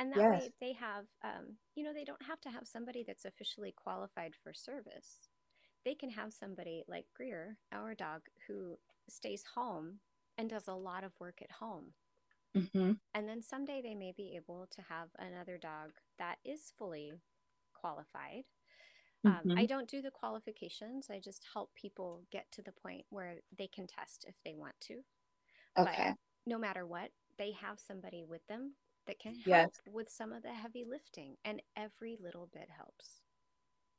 [0.00, 0.40] And that yes.
[0.40, 4.32] way they have, um, you know, they don't have to have somebody that's officially qualified
[4.42, 5.28] for service.
[5.84, 8.78] They can have somebody like Greer, our dog, who
[9.08, 10.00] stays home
[10.38, 11.92] and does a lot of work at home.
[12.56, 12.92] Mm-hmm.
[13.14, 17.12] And then someday they may be able to have another dog that is fully
[17.74, 18.44] qualified
[19.24, 19.58] um, mm-hmm.
[19.58, 21.08] I don't do the qualifications.
[21.10, 24.74] I just help people get to the point where they can test if they want
[24.82, 24.94] to.
[25.78, 26.08] Okay.
[26.08, 28.74] But no matter what, they have somebody with them
[29.10, 29.68] that can help yes.
[29.92, 33.20] with some of the heavy lifting, and every little bit helps.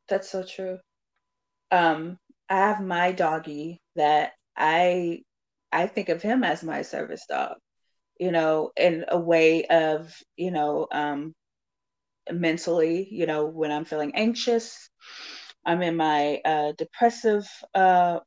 [0.08, 0.80] That's so true.
[1.70, 2.18] Um,
[2.50, 5.24] I have my doggy that I
[5.70, 7.58] I think of him as my service dog,
[8.20, 11.34] you know, in a way of, you know, um,
[12.32, 14.90] mentally, you know, when I'm feeling anxious,
[15.66, 17.46] I'm in my uh, depressive
[17.76, 18.20] uh,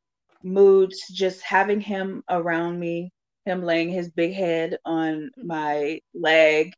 [0.43, 3.11] moods, just having him around me,
[3.45, 5.47] him laying his big head on mm-hmm.
[5.47, 6.73] my leg,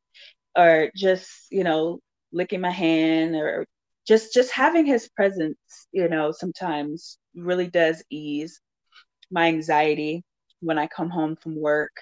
[0.56, 2.00] or just, you know,
[2.32, 3.66] licking my hand or
[4.06, 5.58] just just having his presence,
[5.92, 8.60] you know, sometimes really does ease
[9.30, 10.22] my anxiety
[10.60, 11.92] when I come home from work,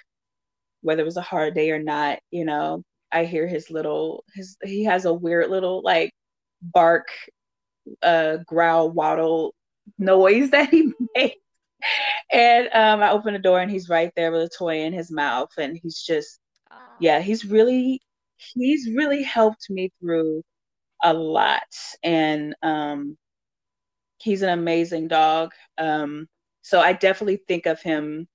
[0.82, 4.56] whether it was a hard day or not, you know, I hear his little his
[4.62, 6.12] he has a weird little like
[6.62, 7.08] bark
[8.02, 9.54] uh growl waddle
[9.98, 11.36] noise that he makes.
[12.32, 15.10] And um I open the door and he's right there with a toy in his
[15.10, 16.40] mouth and he's just
[16.98, 18.00] yeah, he's really
[18.54, 20.42] he's really helped me through
[21.02, 21.62] a lot.
[22.02, 23.16] And um
[24.18, 25.52] he's an amazing dog.
[25.78, 26.26] Um
[26.62, 28.28] so I definitely think of him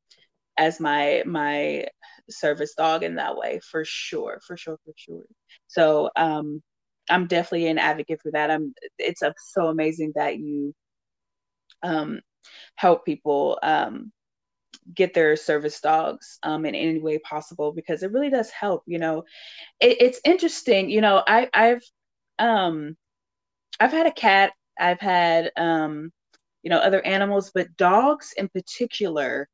[0.57, 1.85] as my my
[2.29, 5.23] service dog in that way for sure for sure for sure.
[5.67, 6.61] So um
[7.09, 8.51] i'm definitely an advocate for that.
[8.51, 9.21] I'm it's
[9.53, 10.73] so amazing that you
[11.83, 12.19] um
[12.75, 14.11] help people um
[14.93, 18.97] get their service dogs um in any way possible because it really does help you
[18.97, 19.23] know
[19.79, 21.83] it, it's interesting you know i i've
[22.39, 22.95] um
[23.79, 26.11] i've had a cat i've had um
[26.63, 29.47] you know other animals but dogs in particular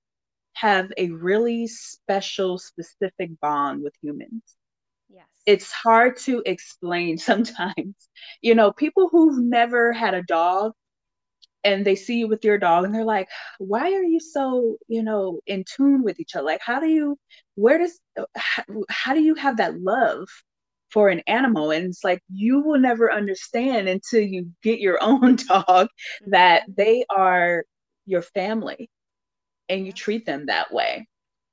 [0.56, 4.42] have a really special, specific bond with humans.
[5.10, 5.26] Yes.
[5.46, 7.96] It's hard to explain sometimes.
[8.42, 10.74] You know, people who've never had a dog
[11.66, 15.04] and they see you with your dog and they're like, why are you so, you
[15.04, 16.46] know, in tune with each other?
[16.46, 17.18] Like, how do you,
[17.56, 18.00] where does,
[18.38, 20.28] how, how do you have that love
[20.92, 21.72] for an animal?
[21.72, 26.32] And it's like, you will never understand until you get your own dog mm-hmm.
[26.32, 27.66] that they are
[28.06, 28.90] your family
[29.70, 31.08] and you treat them that way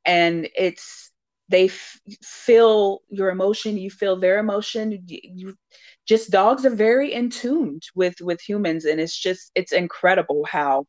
[0.05, 1.11] and it's
[1.49, 5.55] they f- feel your emotion you feel their emotion you,
[6.07, 10.85] just dogs are very in tuned with with humans and it's just it's incredible how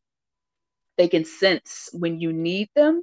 [0.97, 3.01] they can sense when you need them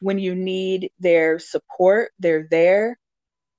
[0.00, 2.98] when you need their support they're there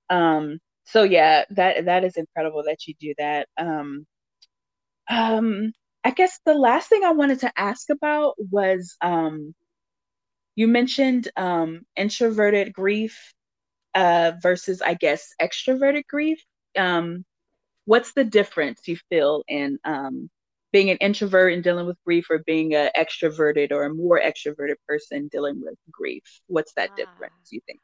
[0.10, 4.06] um so yeah that that is incredible that you do that um
[5.10, 5.72] um
[6.04, 9.54] i guess the last thing i wanted to ask about was um
[10.56, 13.34] you mentioned um, introverted grief
[13.96, 16.44] uh, versus, I guess, extroverted grief.
[16.78, 17.26] Um,
[17.86, 20.30] what's the difference you feel in um,
[20.72, 24.76] being an introvert and dealing with grief or being an extroverted or a more extroverted
[24.88, 26.24] person dealing with grief?
[26.48, 27.80] What's that ah, difference, you think?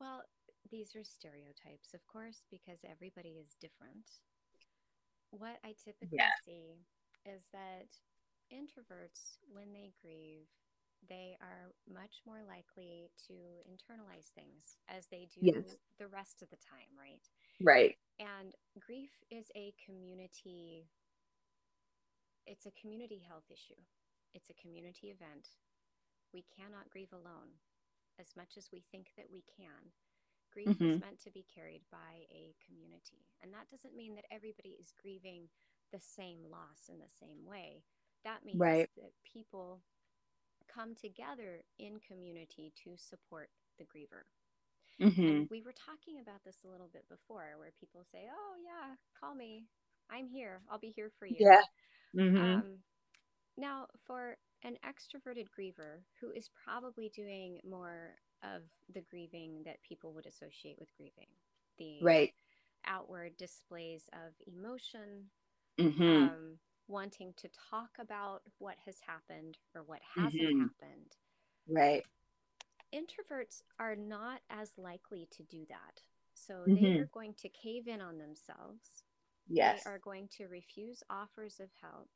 [0.00, 0.22] Well,
[0.70, 4.08] these are stereotypes, of course, because everybody is different.
[5.30, 6.30] What I typically yeah.
[6.44, 6.80] see
[7.24, 7.88] is that
[8.52, 10.46] introverts, when they grieve,
[11.08, 13.34] they are much more likely to
[13.66, 15.76] internalize things as they do yes.
[15.98, 17.26] the rest of the time, right?
[17.62, 17.96] Right.
[18.18, 18.54] And
[18.86, 20.86] grief is a community
[22.46, 23.78] it's a community health issue.
[24.34, 25.62] It's a community event.
[26.34, 27.60] We cannot grieve alone
[28.18, 29.94] as much as we think that we can.
[30.52, 30.98] Grief mm-hmm.
[30.98, 33.24] is meant to be carried by a community.
[33.42, 35.48] And that doesn't mean that everybody is grieving
[35.92, 37.84] the same loss in the same way.
[38.24, 38.90] That means right.
[38.96, 39.80] that people
[40.68, 43.48] come together in community to support
[43.78, 44.28] the griever.
[45.00, 45.44] Mm-hmm.
[45.50, 49.34] We were talking about this a little bit before, where people say, "Oh yeah, call
[49.34, 49.64] me.
[50.10, 50.60] I'm here.
[50.70, 51.62] I'll be here for you." Yeah.
[52.16, 52.36] Mm-hmm.
[52.36, 52.64] Um,
[53.56, 58.62] now, for an extroverted griever who is probably doing more of
[58.92, 61.28] the grieving that people would associate with grieving,
[61.78, 62.32] the right
[62.86, 65.30] outward displays of emotion,
[65.78, 66.02] mm-hmm.
[66.02, 70.60] um, wanting to talk about what has happened or what hasn't mm-hmm.
[70.62, 71.16] happened.
[71.68, 72.04] Right.
[72.94, 76.02] Introverts are not as likely to do that.
[76.34, 76.82] So mm-hmm.
[76.82, 79.04] they are going to cave in on themselves.
[79.48, 79.84] Yes.
[79.84, 82.08] They are going to refuse offers of help.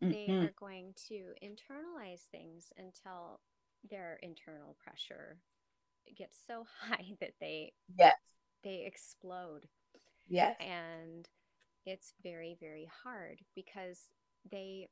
[0.00, 0.44] They mm-hmm.
[0.44, 3.40] are going to internalize things until
[3.88, 5.38] their internal pressure
[6.16, 8.14] gets so high that they yes
[8.64, 9.66] they explode.
[10.28, 10.56] Yes.
[10.60, 11.28] And
[11.84, 14.00] it's very very hard because
[14.50, 14.88] they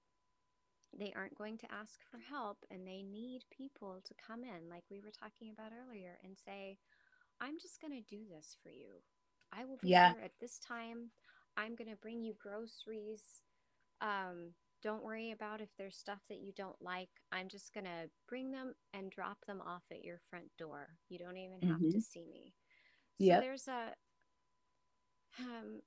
[0.99, 4.85] they aren't going to ask for help and they need people to come in like
[4.91, 6.77] we were talking about earlier and say
[7.41, 9.03] i'm just going to do this for you
[9.53, 10.13] i will be yeah.
[10.15, 11.11] here at this time
[11.57, 13.41] i'm going to bring you groceries
[14.01, 14.51] um,
[14.83, 18.51] don't worry about if there's stuff that you don't like i'm just going to bring
[18.51, 21.91] them and drop them off at your front door you don't even have mm-hmm.
[21.91, 22.53] to see me
[23.19, 23.41] so yep.
[23.41, 23.93] there's a
[25.41, 25.81] um,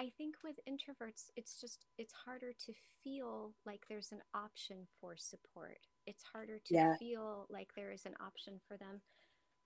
[0.00, 2.72] I think with introverts, it's just, it's harder to
[3.04, 5.76] feel like there's an option for support.
[6.06, 6.96] It's harder to yeah.
[6.96, 9.04] feel like there is an option for them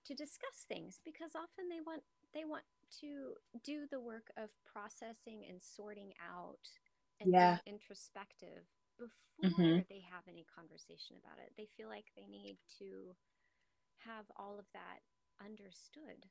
[0.07, 2.67] to discuss things because often they want, they want
[2.99, 6.67] to do the work of processing and sorting out
[7.21, 7.63] and yeah.
[7.63, 8.67] being introspective
[8.99, 9.87] before mm-hmm.
[9.87, 11.55] they have any conversation about it.
[11.55, 13.15] They feel like they need to
[14.03, 14.99] have all of that
[15.39, 16.27] understood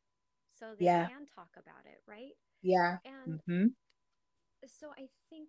[0.52, 1.08] so they yeah.
[1.08, 2.36] can talk about it, right?
[2.60, 3.00] Yeah.
[3.08, 3.72] And mm-hmm
[4.66, 5.48] so I think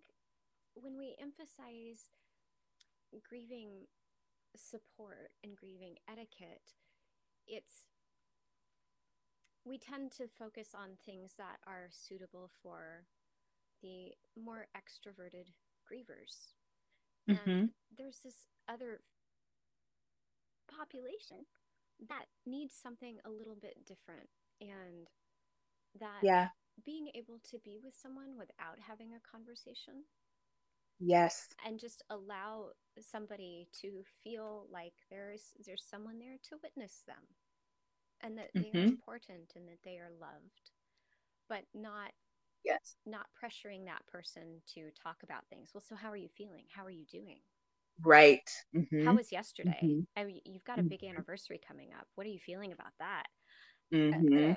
[0.74, 2.10] when we emphasize
[3.28, 3.86] grieving
[4.56, 6.74] support and grieving etiquette,
[7.46, 7.86] it's
[9.64, 13.06] we tend to focus on things that are suitable for
[13.82, 15.50] the more extroverted
[15.82, 16.54] grievers.
[17.28, 17.50] Mm-hmm.
[17.50, 19.00] And there's this other
[20.70, 21.46] population
[22.08, 24.28] that needs something a little bit different
[24.60, 25.08] and
[25.98, 26.48] that yeah
[26.84, 30.04] being able to be with someone without having a conversation.
[30.98, 31.48] Yes.
[31.64, 32.70] And just allow
[33.00, 37.24] somebody to feel like there's there's someone there to witness them
[38.22, 38.62] and that mm-hmm.
[38.62, 38.88] they are mm-hmm.
[38.88, 40.70] important and that they are loved
[41.48, 42.12] but not
[42.64, 46.64] yes not pressuring that person to talk about things well so how are you feeling
[46.74, 47.38] how are you doing
[48.02, 49.04] right mm-hmm.
[49.04, 50.00] how was yesterday mm-hmm.
[50.16, 51.14] i mean you've got a big mm-hmm.
[51.14, 53.24] anniversary coming up what are you feeling about that
[53.92, 54.52] Mm-hmm.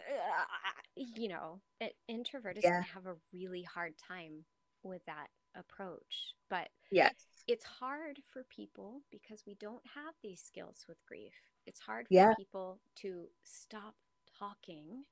[0.95, 2.81] you know, an introvert yeah.
[2.93, 4.45] have a really hard time
[4.83, 6.33] with that approach.
[6.49, 7.13] But yes,
[7.47, 11.33] it's hard for people because we don't have these skills with grief.
[11.65, 12.33] It's hard for yeah.
[12.37, 13.95] people to stop
[14.37, 15.03] talking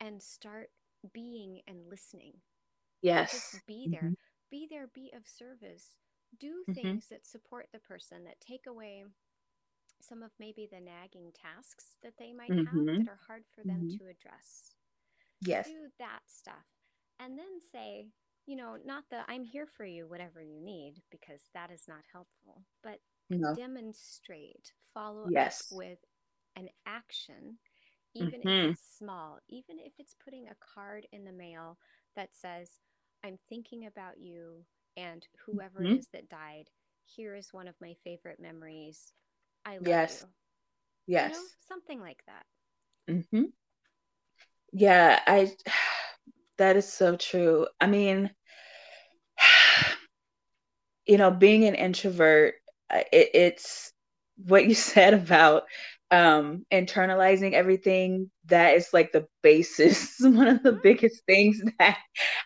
[0.00, 0.70] and start
[1.12, 2.34] being and listening.
[3.02, 3.32] Yes.
[3.32, 4.02] And just be there.
[4.02, 4.12] Mm-hmm.
[4.50, 5.96] Be there, be of service.
[6.38, 6.72] Do mm-hmm.
[6.72, 9.04] things that support the person, that take away
[10.00, 12.88] some of maybe the nagging tasks that they might mm-hmm.
[12.88, 14.04] have that are hard for them mm-hmm.
[14.04, 14.74] to address.
[15.40, 15.66] Yes.
[15.66, 16.54] Do that stuff.
[17.20, 18.08] And then say,
[18.46, 22.04] you know, not that I'm here for you, whatever you need, because that is not
[22.12, 22.98] helpful, but
[23.30, 23.54] no.
[23.54, 25.68] demonstrate, follow yes.
[25.70, 25.98] up with
[26.56, 27.58] an action,
[28.14, 28.48] even mm-hmm.
[28.48, 31.78] if it's small, even if it's putting a card in the mail
[32.16, 32.70] that says,
[33.24, 34.64] I'm thinking about you
[34.96, 35.94] and whoever mm-hmm.
[35.94, 36.70] it is that died.
[37.04, 39.12] Here is one of my favorite memories.
[39.68, 40.24] I love yes.
[40.24, 40.32] you.
[41.06, 41.22] Yes.
[41.26, 42.46] You know, something like that.
[43.08, 43.44] Mm-hmm.
[44.72, 45.52] Yeah, I
[46.58, 47.66] that is so true.
[47.80, 48.30] I mean,
[51.06, 52.54] you know, being an introvert,
[52.90, 53.92] it, it's
[54.46, 55.64] what you said about
[56.10, 60.82] um internalizing everything that is like the basis one of the Mm-hmm.
[60.82, 61.98] biggest things that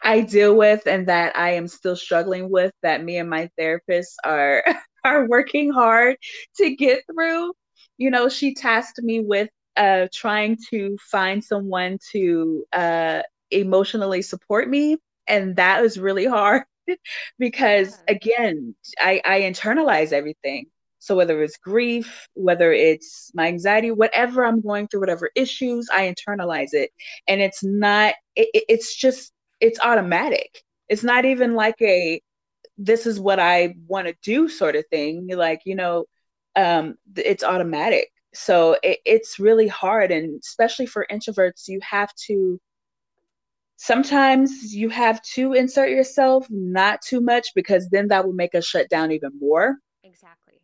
[0.02, 4.16] i deal with and that i am still struggling with that me and my therapist
[4.24, 4.64] are
[5.04, 6.16] are working hard
[6.56, 7.52] to get through
[7.98, 14.68] you know she tasked me with uh trying to find someone to uh emotionally support
[14.68, 14.96] me
[15.28, 16.62] and that was really hard
[17.38, 20.66] because again i i internalize everything
[20.98, 26.14] so whether it's grief, whether it's my anxiety, whatever I'm going through, whatever issues, I
[26.14, 26.90] internalize it.
[27.26, 30.62] And it's not, it, it's just, it's automatic.
[30.88, 32.20] It's not even like a,
[32.78, 35.28] this is what I want to do sort of thing.
[35.28, 36.06] Like, you know,
[36.56, 38.10] um, it's automatic.
[38.34, 40.10] So it, it's really hard.
[40.10, 42.60] And especially for introverts, you have to,
[43.76, 48.64] sometimes you have to insert yourself, not too much, because then that will make us
[48.66, 50.60] shut down even more Exactly.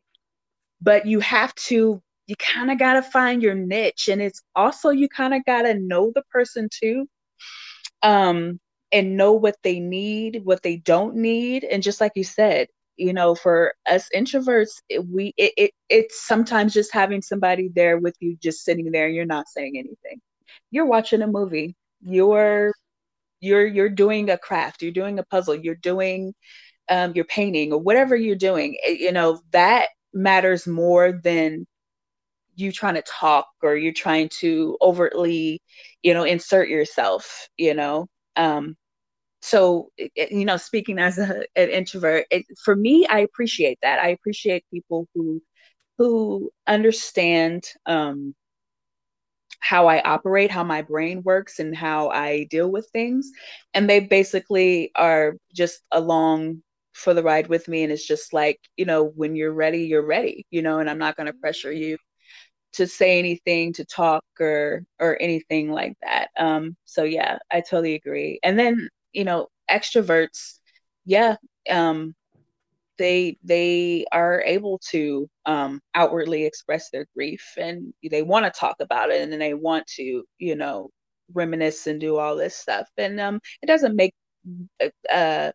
[0.80, 4.90] but you have to you kind of got to find your niche and it's also
[4.90, 7.08] you kind of got to know the person too
[8.02, 8.60] um
[8.92, 11.64] and know what they need what they don't need.
[11.64, 16.26] And just like you said you know for us introverts it, we it, it it's
[16.26, 20.20] sometimes just having somebody there with you just sitting there and you're not saying anything.
[20.70, 21.76] You're watching a movie.
[22.02, 22.72] You're
[23.40, 24.82] you're you're doing a craft.
[24.82, 25.54] You're doing a puzzle.
[25.56, 26.34] You're doing
[26.90, 28.76] um you're painting or whatever you're doing.
[28.84, 31.66] It- you know that matters more than
[32.56, 35.60] you trying to talk or you're trying to overtly,
[36.02, 38.06] you know, insert yourself, you know.
[38.38, 38.76] Um,
[39.42, 44.00] so, it, you know, speaking as a, an introvert, it, for me, I appreciate that.
[44.00, 45.42] I appreciate people who
[45.98, 48.34] who understand um,
[49.60, 53.30] how I operate, how my brain works, and how I deal with things,
[53.74, 56.62] and they basically are just along
[56.92, 57.82] for the ride with me.
[57.84, 60.98] And it's just like, you know, when you're ready, you're ready, you know, and I'm
[60.98, 61.96] not going to pressure you
[62.78, 66.30] to say anything, to talk or or anything like that.
[66.38, 68.40] Um, so yeah, I totally agree.
[68.44, 70.60] And then, you know, extroverts,
[71.06, 71.36] yeah,
[71.70, 72.14] um,
[72.98, 78.76] they they are able to um outwardly express their grief and they want to talk
[78.80, 80.90] about it and they want to, you know,
[81.34, 82.88] reminisce and do all this stuff.
[82.98, 84.14] And um it doesn't make
[85.12, 85.52] uh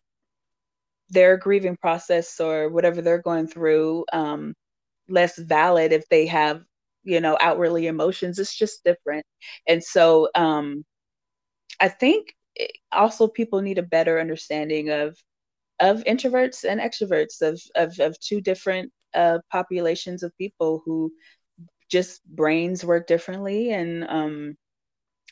[1.10, 4.54] their grieving process or whatever they're going through um
[5.08, 6.62] less valid if they have
[7.04, 9.26] you know outwardly emotions it's just different.
[9.68, 10.84] And so um
[11.80, 12.34] i think
[12.92, 15.16] also people need a better understanding of
[15.80, 21.12] of introverts and extroverts of of, of two different uh populations of people who
[21.90, 24.56] just brains work differently and um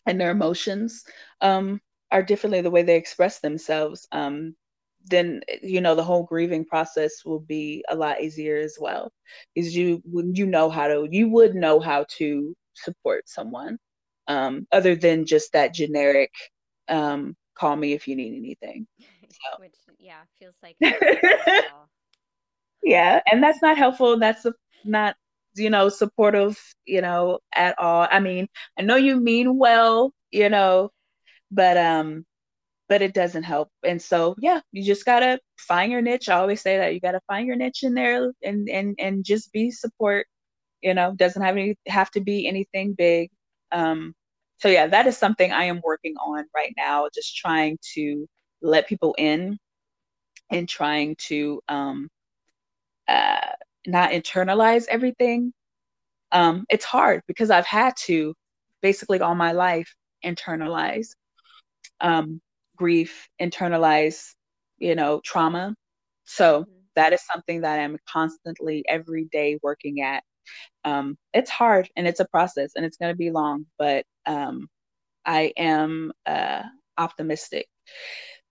[0.06, 1.04] and their emotions
[1.40, 1.80] um
[2.12, 4.06] are differently the way they express themselves.
[4.12, 4.54] Um
[5.06, 9.12] then you know the whole grieving process will be a lot easier as well
[9.54, 13.78] because you when you know how to you would know how to support someone
[14.28, 16.30] um other than just that generic
[16.88, 18.86] um call me if you need anything
[19.56, 21.90] Which, yeah, feels like so that's a catch-all.
[22.82, 24.46] yeah and that's not helpful that's
[24.84, 25.16] not
[25.54, 28.48] you know supportive you know at all i mean
[28.78, 30.90] i know you mean well you know
[31.50, 32.24] but um
[32.92, 33.70] but it doesn't help.
[33.82, 36.28] And so, yeah, you just gotta find your niche.
[36.28, 39.50] I always say that you gotta find your niche in there and and and just
[39.50, 40.26] be support.
[40.82, 43.30] You know, doesn't have any have to be anything big.
[43.72, 44.12] Um,
[44.58, 47.08] so yeah, that is something I am working on right now.
[47.14, 48.26] Just trying to
[48.60, 49.56] let people in
[50.50, 52.10] and trying to um,
[53.08, 53.52] uh,
[53.86, 55.54] not internalize everything.
[56.30, 58.34] Um, it's hard because I've had to
[58.82, 61.12] basically all my life internalize
[62.02, 62.42] um,
[62.82, 64.34] grief, internalize,
[64.78, 65.74] you know, trauma.
[66.24, 66.86] So Mm-hmm.
[66.96, 70.22] that is something that I'm constantly every day working at.
[70.84, 74.68] Um, it's hard and it's a process and it's going to be long, but um,
[75.26, 76.62] I am uh,
[76.98, 77.66] optimistic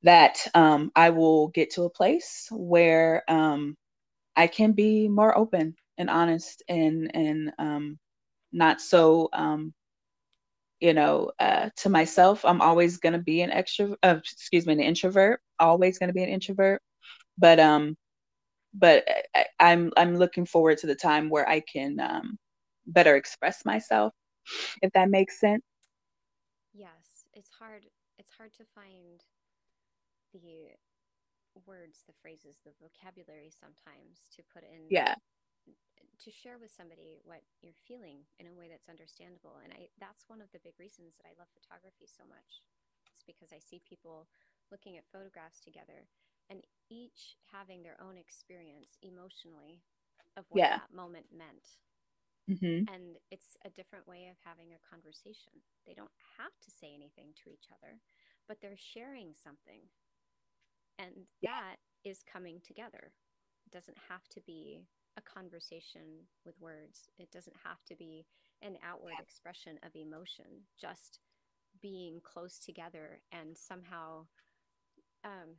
[0.03, 3.75] that um, I will get to a place where um,
[4.35, 7.99] I can be more open and honest and and um,
[8.53, 9.73] not so um,
[10.81, 14.73] you know, uh, to myself, I'm always going to be an extrovert, uh, excuse me,
[14.73, 16.81] an introvert, always going to be an introvert.
[17.37, 17.97] But, um,
[18.73, 19.05] but
[19.35, 22.37] I, I'm, I'm looking forward to the time where I can, um,
[22.87, 24.13] better express myself,
[24.81, 25.63] if that makes sense.
[26.73, 27.89] Yes, it's hard.
[28.17, 29.23] It's hard to find
[30.33, 30.71] the
[31.65, 35.15] words, the phrases, the vocabulary sometimes to put in Yeah.
[36.21, 39.57] To share with somebody what you're feeling in a way that's understandable.
[39.63, 42.61] And I that's one of the big reasons that I love photography so much.
[43.15, 44.27] It's because I see people
[44.69, 46.07] looking at photographs together
[46.49, 49.81] and each having their own experience emotionally
[50.37, 50.77] of what Yeah.
[50.77, 51.79] that moment meant.
[52.49, 52.85] Mm-hmm.
[52.93, 55.53] And it's a different way of having a conversation.
[55.85, 57.99] They don't have to say anything to each other,
[58.47, 59.89] but they're sharing something.
[60.99, 61.51] And Yeah.
[61.51, 63.13] that is coming together.
[63.65, 64.87] It doesn't have to be
[65.17, 68.25] a conversation with words, it doesn't have to be
[68.61, 70.65] an outward expression of emotion.
[70.79, 71.19] Just
[71.81, 74.25] being close together and somehow
[75.23, 75.57] um,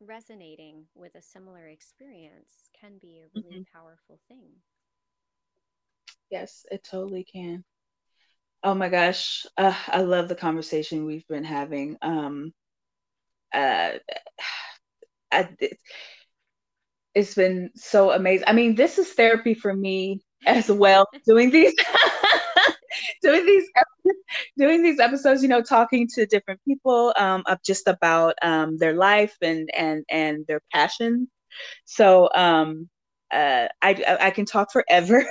[0.00, 3.62] resonating with a similar experience can be a really Mm-hmm.
[3.72, 4.62] powerful thing.
[6.30, 7.64] Yes, it totally can.
[8.62, 11.96] Oh my gosh, uh, I love the conversation we've been having.
[12.02, 12.54] Um,
[13.52, 13.92] uh,
[15.32, 15.78] I, it,
[17.14, 18.46] it's been so amazing.
[18.46, 21.06] I mean, this is therapy for me as well.
[21.26, 21.74] Doing these,
[23.22, 23.64] doing these,
[24.58, 25.42] doing these episodes.
[25.42, 30.04] You know, talking to different people um, of just about um, their life and and
[30.08, 31.28] and their passion.
[31.84, 32.88] So um,
[33.32, 35.24] uh, I I can talk forever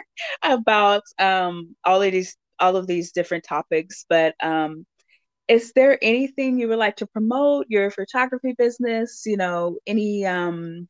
[0.42, 4.86] about um, all of these all of these different topics, but um,
[5.48, 9.22] is there anything you would like to promote your photography business?
[9.26, 10.88] You know, any um,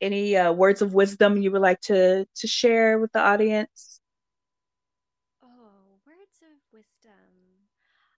[0.00, 4.00] any uh, words of wisdom you would like to to share with the audience?
[5.42, 7.68] Oh, words of wisdom.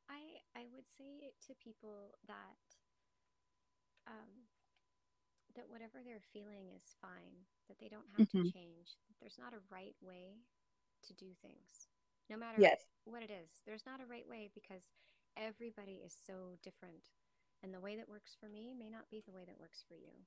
[0.08, 2.58] I I would say to people that
[4.06, 4.46] um,
[5.54, 9.52] that whatever they're feeling is fine, that they don't have to hmm change, there's not
[9.54, 10.40] a right way
[11.06, 11.88] to do things.
[12.30, 12.86] No matter Yes.
[13.04, 14.82] what it is, there's not a right way because
[15.36, 17.10] everybody is so different.
[17.62, 19.94] And the way that works for me may not be the way that works for
[19.94, 20.24] you.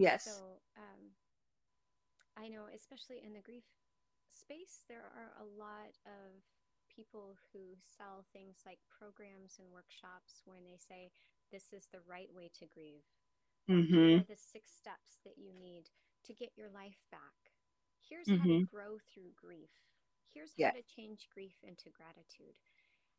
[0.00, 0.24] Yes.
[0.24, 1.12] So um,
[2.36, 3.64] I know, especially in the grief
[4.28, 6.42] space, there are a lot of
[6.90, 11.10] people who sell things like programs and workshops when they say,
[11.52, 13.06] this is the right way to grieve,
[13.68, 15.90] or here hmm the six steps that you need
[16.24, 17.54] to get your life back.
[18.00, 19.70] Here's how to hmm grow through grief.
[20.32, 20.72] Here's how Yeah.
[20.72, 22.56] to change grief into gratitude.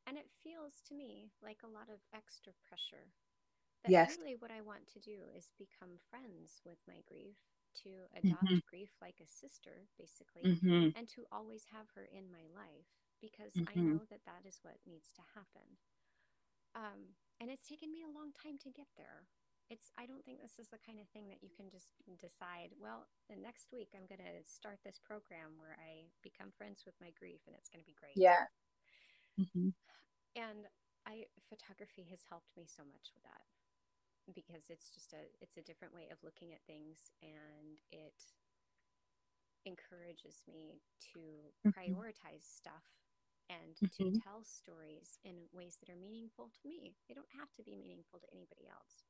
[0.07, 3.13] And it feels to me like a lot of extra pressure
[3.85, 4.17] Yes.
[4.17, 7.37] really what I want to do is become friends with my grief,
[7.83, 12.45] to adopt grief like a sister, basically, hmm and to always have her in my
[12.51, 12.89] life
[13.21, 15.79] because I hmm know that that is what needs to happen.
[16.75, 19.27] Um, and it's taken me a long time to get there.
[19.69, 22.75] It's, I don't think this is the kind of thing that you can just decide,
[22.79, 26.95] well, the next week I'm going to start this program where I become friends with
[26.99, 28.23] my grief and it's going to be great.
[28.23, 28.45] Yeah.
[29.37, 29.69] hmm
[30.35, 30.67] And
[31.05, 33.45] I, photography has helped me so much with that
[34.33, 38.17] because it's just a it's a different way of looking at things and it
[39.65, 40.81] encourages me
[41.13, 42.85] to hmm prioritize stuff
[43.49, 46.95] and to hmm tell stories in ways that are meaningful to me.
[47.07, 49.05] They don't have to be meaningful to anybody else.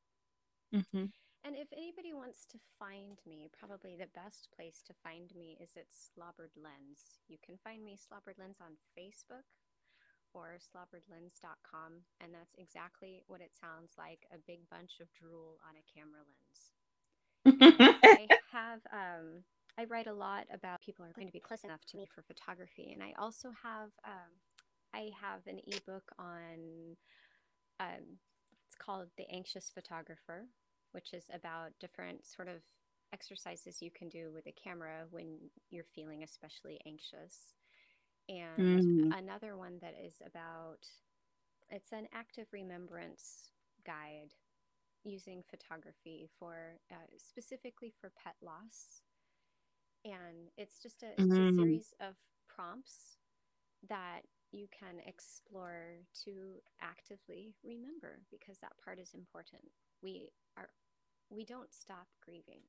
[0.74, 1.06] Mm-hmm.
[1.44, 5.78] And if anybody wants to find me, probably the best place to find me is
[5.78, 7.20] at Slobbered Lens.
[7.28, 9.46] You can find me Slobbered Lens on Facebook
[10.34, 15.76] or slobberedlens.com, and that's exactly what it sounds like a big bunch of drool on
[15.76, 16.72] a camera lens.
[18.04, 19.44] I have, um,
[19.78, 22.22] I write a lot about people are going to be close enough to me for
[22.22, 24.32] photography, and I also have, um,
[24.94, 26.96] I have an ebook on,
[27.80, 28.20] um,
[28.68, 30.48] it's called The Anxious Photographer,
[30.92, 32.62] which is about different sort of
[33.14, 35.38] exercises you can do with a camera when
[35.70, 37.56] you're feeling especially anxious
[38.32, 39.12] and mm.
[39.12, 40.88] another one that is about
[41.70, 43.52] it's an active remembrance
[43.86, 44.34] guide
[45.04, 49.02] using photography for uh, specifically for pet loss.
[50.06, 51.56] And it's just a it's a mm.
[51.56, 52.16] series of
[52.50, 53.18] prompts
[53.90, 54.22] that
[54.52, 59.64] you can explore to actively remember because that part is important.
[60.02, 60.70] We are
[61.30, 62.64] we don't stop grieving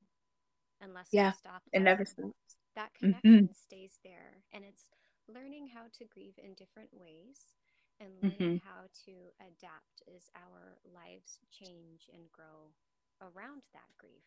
[0.81, 2.33] unless we stop It never stops.
[2.75, 4.43] that hmm connection stays there.
[4.53, 4.85] And it's
[5.27, 7.55] learning how to grieve in different ways
[7.99, 12.73] and learning hmm how to adapt as our lives change and grow
[13.21, 14.25] around that grief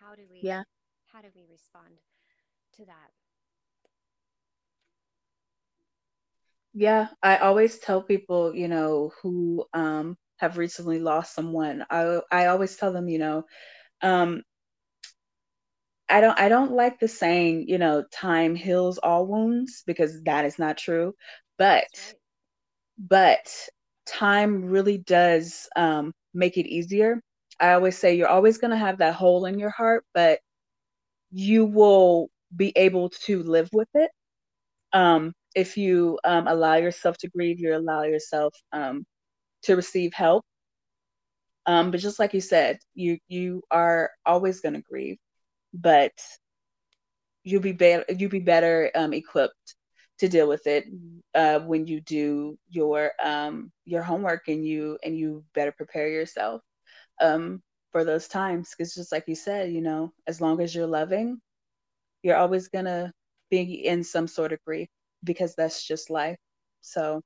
[0.00, 0.64] how do we Yeah.
[1.06, 2.00] how do we respond
[2.72, 3.12] to that
[6.74, 7.08] Yeah.
[7.22, 11.84] I always tell people, you know, who um have recently lost someone.
[11.90, 13.44] I I always tell them, you know,
[14.02, 14.42] um
[16.10, 20.44] I don't I don't like the saying, you know, time heals all wounds because that
[20.44, 21.14] is not true.
[21.58, 22.16] But right
[22.98, 23.48] but
[24.06, 27.20] time really does um make it easier.
[27.60, 30.40] I always say you're always going to have that hole in your heart, but
[31.30, 34.10] you will be able to live with it.
[34.92, 39.04] Um if you um allow yourself to grieve, you allow yourself um
[39.64, 40.44] to receive help.
[41.66, 45.18] Um but just like you said, you you are always going to grieve,
[45.72, 46.12] but
[47.44, 49.74] you'll be better you'll be better um, equipped
[50.18, 50.84] to deal with it
[51.34, 56.62] uh, when you do your um, your homework and you and you better prepare yourself
[57.20, 57.62] um,
[57.92, 58.74] for those times.
[58.76, 61.40] Because just like you said you know as long as you're loving
[62.22, 63.12] you're always gonna
[63.50, 64.88] be in some sort of grief
[65.24, 66.36] because that's just life.
[66.80, 67.22] So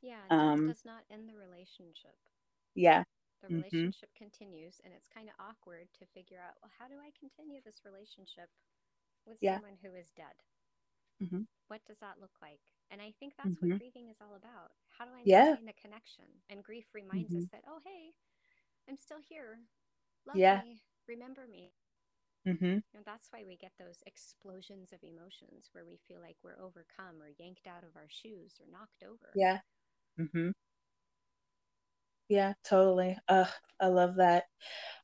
[0.00, 2.16] Yeah, um does not end the relationship.
[2.74, 3.02] yeah
[3.42, 6.96] The mhm relationship continues, and it's kind of awkward to figure out, well, how do
[7.00, 8.50] I continue this relationship
[9.26, 10.42] with yeah someone who is dead?
[11.20, 12.60] mhm What does that look like?
[12.90, 14.72] And I think that's what mhm grieving is all about.
[14.98, 16.24] How do I yeah maintain the connection?
[16.48, 18.14] And grief reminds us mhm that, oh, hey,
[18.88, 19.60] I'm still here.
[20.26, 20.82] Love yeah me.
[21.08, 21.72] Remember me.
[22.44, 26.58] mhm And that's why we get those explosions of emotions where we feel like we're
[26.58, 29.34] overcome or yanked out of our shoes or knocked over.
[29.34, 29.60] yeah
[30.18, 30.52] mhm
[32.28, 33.46] yeah totally uh
[33.80, 34.44] i love that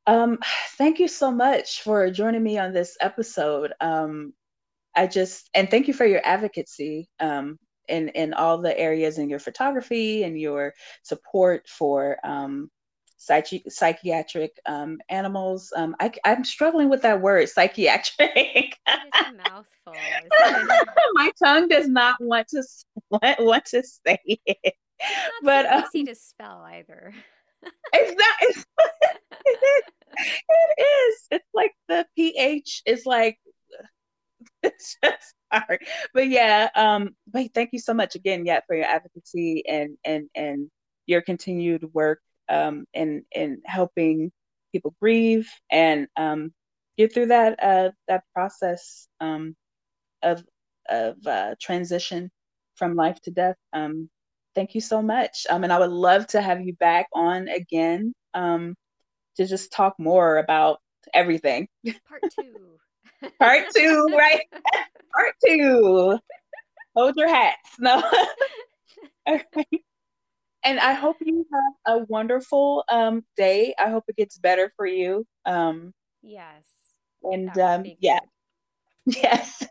[0.06, 0.38] um
[0.78, 4.32] thank you so much for joining me on this episode um
[4.94, 7.58] I just and thank you for your advocacy um,
[7.88, 12.70] in in all the areas in your photography and your support for um,
[13.18, 15.72] psychi- psychiatric um, animals.
[15.74, 18.76] Um, I, am struggling with that word, psychiatric.
[18.86, 19.94] It is a mouthful.
[21.14, 22.62] My tongue does not want to
[23.10, 24.74] want, want to say it,
[25.42, 27.14] but so um, easy to spell either.
[27.92, 28.34] it's not.
[28.40, 28.64] It's,
[29.46, 29.82] it is.
[30.14, 31.26] It is.
[31.30, 33.38] It's like the ph is like
[34.62, 35.80] it's just hard.
[36.14, 40.28] But yeah, um, but thank you so much again, yeah, for your advocacy and and
[40.34, 40.70] and
[41.06, 44.30] your continued work um in in helping
[44.72, 46.52] people grieve and um
[46.98, 49.56] get through that uh that process um
[50.22, 50.44] of
[50.88, 52.30] of uh transition
[52.74, 53.56] from life to death.
[53.72, 54.10] Um
[54.54, 55.46] thank you so much.
[55.50, 58.74] Um and I would love to have you back on again um
[59.36, 60.78] to just talk more about
[61.14, 61.68] everything.
[62.08, 62.78] Part two.
[63.38, 64.42] Part two, right?
[65.14, 66.18] Part two.
[66.94, 67.70] Hold your hats.
[67.78, 68.02] No.
[70.64, 73.74] And I hope you have a wonderful um, day.
[73.78, 75.26] I hope it gets better for you.
[75.44, 75.92] Um,
[76.22, 76.64] yes,
[77.24, 78.20] and um, yeah,
[79.08, 79.16] good.
[79.22, 79.66] yes.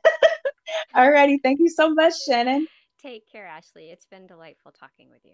[0.95, 1.37] Alrighty.
[1.41, 2.67] Thank you so much, Shannon.
[3.01, 3.89] Take care, Ashley.
[3.89, 5.33] It's been delightful talking with you.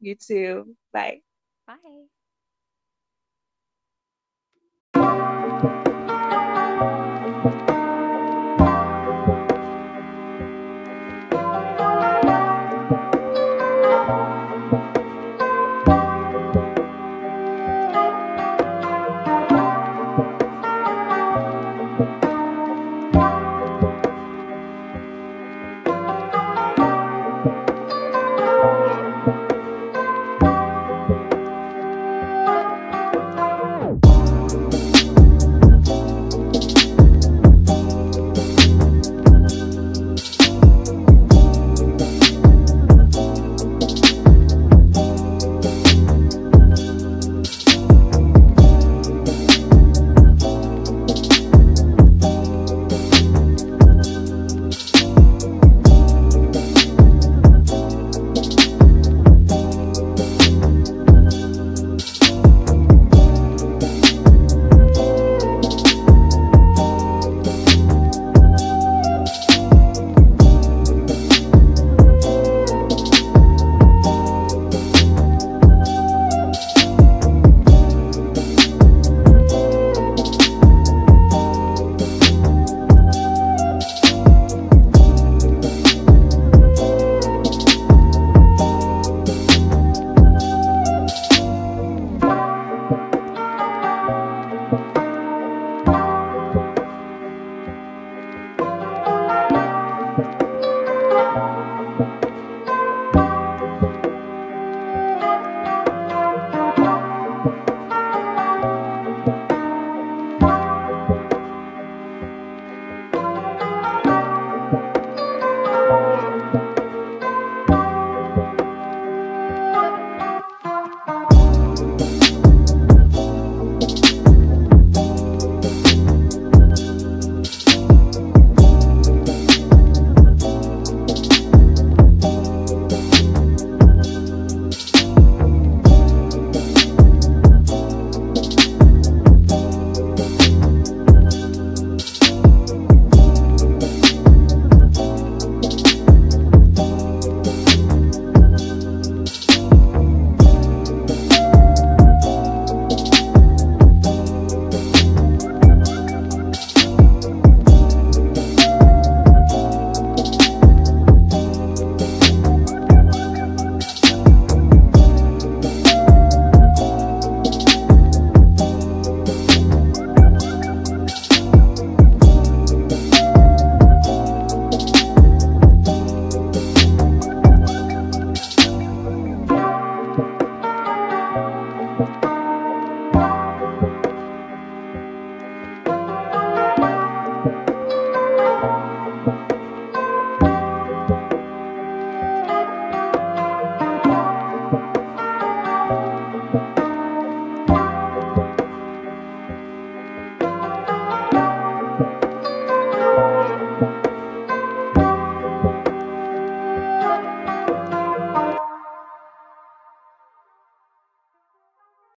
[0.00, 0.76] You too.
[0.92, 1.20] Bye.
[4.94, 5.76] Bye.